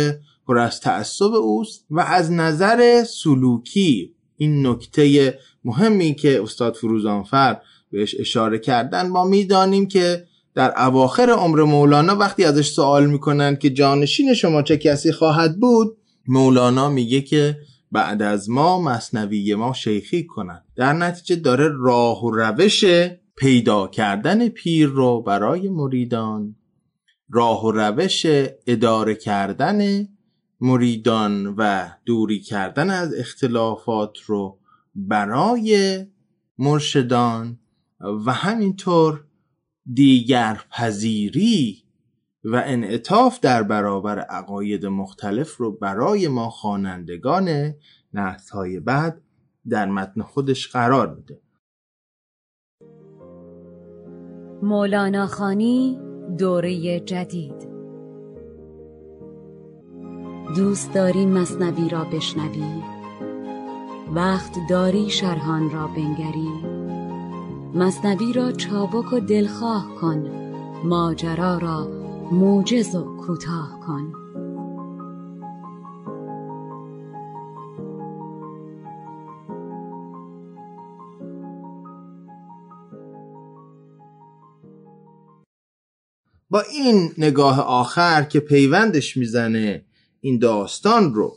پر 0.48 0.58
از 0.58 0.80
تعصب 0.80 1.34
اوست 1.34 1.86
و 1.90 2.00
از 2.00 2.32
نظر 2.32 3.04
سلوکی 3.04 4.16
این 4.38 4.68
نکته 4.68 5.38
مهمی 5.64 6.16
که 6.16 6.44
استاد 6.44 6.76
فروزانفر 6.76 7.62
بهش 7.92 8.16
اشاره 8.20 8.60
کردن 8.60 9.08
ما 9.08 9.26
می‌دانیم 9.26 9.88
که 9.88 10.27
در 10.58 10.74
اواخر 10.78 11.30
عمر 11.30 11.64
مولانا 11.64 12.16
وقتی 12.16 12.44
ازش 12.44 12.70
سوال 12.70 13.06
می‌کنن 13.06 13.56
که 13.56 13.70
جانشین 13.70 14.34
شما 14.34 14.62
چه 14.62 14.78
کسی 14.78 15.12
خواهد 15.12 15.60
بود 15.60 15.98
مولانا 16.28 16.90
میگه 16.90 17.22
که 17.22 17.58
بعد 17.92 18.22
از 18.22 18.50
ما 18.50 18.82
مصنوی 18.82 19.56
ما 19.56 19.74
شیخی 19.74 20.24
کنند. 20.24 20.64
در 20.76 20.94
نتیجه 20.94 21.36
داره 21.36 21.70
راه 21.80 22.24
و 22.24 22.32
روش 22.32 22.86
پیدا 23.36 23.88
کردن 23.88 24.50
پیر 24.50 24.88
رو 24.88 25.22
برای 25.22 25.70
مریدان 25.70 26.56
راه 27.30 27.66
و 27.66 27.72
روش 27.72 28.26
اداره 28.68 29.16
کردن 29.16 30.08
مریدان 30.62 31.48
و 31.58 31.90
دوری 32.06 32.40
کردن 32.40 32.90
از 32.90 33.14
اختلافات 33.14 34.18
رو 34.26 34.60
برای 34.96 36.00
مرشدان 36.58 37.60
و 38.26 38.34
همینطور 38.34 39.27
دیگر 39.94 40.62
پذیری 40.72 41.84
و 42.44 42.64
انعطاف 42.66 43.40
در 43.40 43.64
برابر 43.64 44.20
عقاید 44.20 44.86
مختلف 44.86 45.58
رو 45.58 45.72
برای 45.72 46.28
ما 46.28 46.50
خوانندگان 46.50 47.74
نهتهای 48.14 48.80
بعد 48.80 49.22
در 49.70 49.86
متن 49.86 50.22
خودش 50.22 50.68
قرار 50.68 51.16
میده. 51.16 51.42
مولانا 54.64 55.28
خانی 55.28 56.00
دوره 56.38 57.00
جدید. 57.00 57.68
دوست 60.56 60.94
داری 60.94 61.26
مصنوی 61.26 61.90
را 61.90 62.04
بشنوی؟ 62.04 62.84
وقت 64.16 64.56
داری 64.70 65.10
شرحان 65.10 65.72
را 65.72 65.88
بنگری؟ 65.88 66.67
مصنوی 67.78 68.34
را 68.34 68.52
چابک 68.52 69.14
و 69.14 69.20
دلخواه 69.20 69.96
کن 70.02 70.30
ماجرا 70.84 71.58
را 71.58 71.88
موجز 72.32 72.96
و 72.96 73.18
کوتاه 73.18 73.80
کن. 73.88 74.14
با 86.50 86.62
این 86.62 87.12
نگاه 87.18 87.60
آخر 87.60 88.24
که 88.24 88.40
پیوندش 88.40 89.18
می‌زنه 89.18 89.86
این 90.22 90.40
داستان 90.40 91.14
رو 91.14 91.36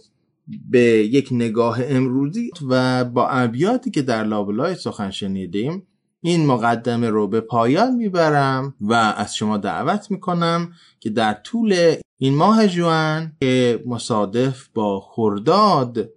به 0.71 0.81
یک 0.81 1.29
نگاه 1.33 1.79
امروزی 1.83 2.51
و 2.69 3.05
با 3.05 3.29
ابیاتی 3.29 3.91
که 3.91 4.03
در 4.03 4.25
لابلای 4.25 4.75
سخن 4.75 5.11
شنیدیم 5.11 5.87
این 6.21 6.47
مقدمه 6.47 7.11
رو 7.11 7.29
به 7.29 7.41
پایان 7.41 7.95
می‌برم 7.95 8.75
و 8.81 8.93
از 8.93 9.37
شما 9.37 9.57
دعوت 9.57 10.11
می‌کنم 10.11 10.73
که 11.01 11.11
در 11.11 11.35
طول 11.35 11.95
این 12.19 12.35
ماه 12.35 12.67
جوان 12.67 13.33
که 13.41 13.83
مصادف 13.87 14.69
با 14.75 15.01
خرداد 15.01 16.11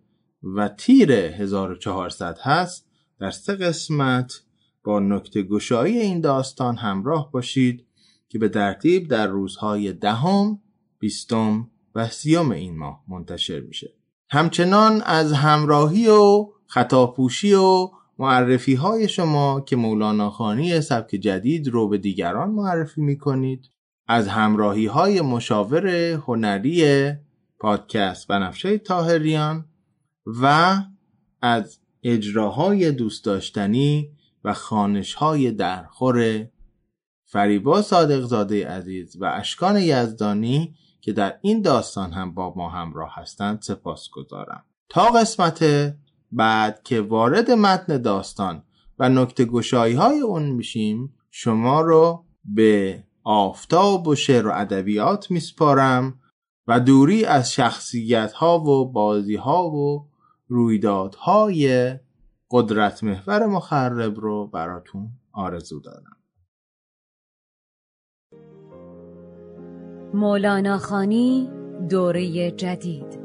و 0.44 0.68
تیر 0.68 1.12
1400 1.12 2.40
هست 2.42 2.86
در 3.20 3.32
سه 3.32 3.56
قسمت 3.56 4.42
با 4.84 5.00
نکته 5.00 5.44
گشایی 5.44 6.00
این 6.00 6.22
داستان 6.22 6.76
همراه 6.76 7.32
باشید 7.32 7.86
که 8.30 8.40
به 8.40 8.50
ترتیب 8.50 9.08
در 9.08 9.28
روزهای 9.28 9.94
دهم، 9.94 10.60
بیستم 11.00 11.68
و 11.96 12.08
سیوم 12.08 12.52
این 12.52 12.78
ماه 12.78 13.04
منتشر 13.08 13.60
میشه. 13.60 13.94
همچنان 14.30 15.02
از 15.06 15.34
همراهی 15.34 16.10
و 16.10 16.48
خطاپوشی 16.68 17.54
و 17.54 17.90
معرفی 18.20 18.74
های 18.74 19.10
شما 19.10 19.62
که 19.62 19.76
مولانا 19.76 20.30
خانی 20.30 20.82
سبک 20.82 21.10
جدید 21.10 21.68
رو 21.68 21.88
به 21.88 21.98
دیگران 21.98 22.50
معرفی 22.50 23.02
می 23.02 23.18
کنید 23.18 23.70
از 24.08 24.28
همراهی 24.28 24.86
های 24.86 25.22
مشاور 25.22 25.88
هنری 26.14 27.12
پادکست 27.60 28.28
بنفشه 28.28 28.78
تاهریان 28.78 29.66
و 30.26 30.76
از 31.42 31.80
اجراهای 32.04 32.92
دوست 32.92 33.26
داشتنی 33.26 34.10
و 34.44 34.54
خانش 34.54 35.14
های 35.14 35.52
درخور 35.52 36.48
فریبا 37.26 37.82
صادق 37.82 38.22
زاده 38.22 38.68
عزیز 38.68 39.18
و 39.20 39.26
اشکان 39.26 39.78
یزدانی 39.78 40.76
که 41.02 41.14
در 41.14 41.38
این 41.42 41.62
داستان 41.62 42.12
هم 42.12 42.34
با 42.34 42.54
ما 42.56 42.70
همراه 42.70 43.12
هستند 43.16 43.62
سپاس 43.62 44.10
گذارم 44.10 44.64
تا 44.90 45.06
قسمت 45.06 45.64
بعد 46.36 46.84
که 46.84 47.02
وارد 47.02 47.52
متن 47.52 47.98
داستان 47.98 48.64
و 49.00 49.10
نکته 49.10 49.46
گشایی 49.46 49.94
های 49.94 50.20
اون 50.20 50.44
میشیم 50.44 51.14
شما 51.32 51.82
رو 51.82 52.26
به 52.44 53.04
آفتاب 53.24 54.08
و 54.08 54.16
شعر 54.16 54.48
و 54.48 54.52
ادبیات 54.54 55.32
میسپارم 55.32 56.20
و 56.68 56.80
دوری 56.80 57.26
از 57.26 57.54
شخصیت 57.54 58.32
ها 58.32 58.60
و 58.60 58.92
بازی 58.92 59.36
ها 59.36 59.70
و 59.70 60.08
رویدادهای 60.48 61.94
قدرت 62.52 63.04
محور 63.04 63.46
مخرب 63.46 64.20
رو 64.20 64.48
براتون 64.48 65.10
آرزو 65.32 65.80
دارم. 65.80 66.18
مولانا 70.14 70.78
خانی 70.78 71.50
دوره 71.90 72.52
جدید. 72.52 73.23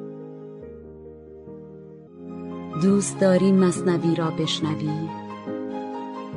دوست 2.83 3.21
داری 3.21 3.53
مصنوی 3.53 4.15
را 4.15 4.31
بشنوی؟ 4.31 5.09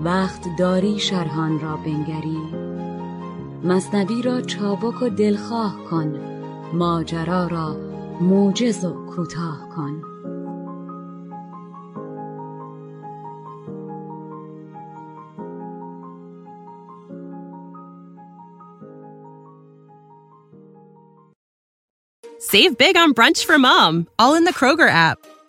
وقت 0.04 0.56
داری 0.58 1.00
شرحان 1.00 1.60
را 1.60 1.76
بنگری؟ 1.76 2.42
مصنوی 3.64 4.22
را 4.22 4.42
چابک 4.42 5.02
و 5.02 5.10
دلخواه 5.10 5.84
کن 5.90 6.20
ماجرا 6.74 7.48
را 7.48 7.78
موجز 8.22 8.86
و 8.86 9.06
کوتاه 9.06 9.70
کن. 9.76 10.04
Save 22.40 22.78
big 22.78 22.98
on 22.98 23.14
brunch 23.14 23.46
for 23.46 23.58
mom, 23.58 24.08
all 24.20 24.34
in 24.36 24.44
the 24.44 24.52
Kroger 24.52 24.90
app. 24.90 25.20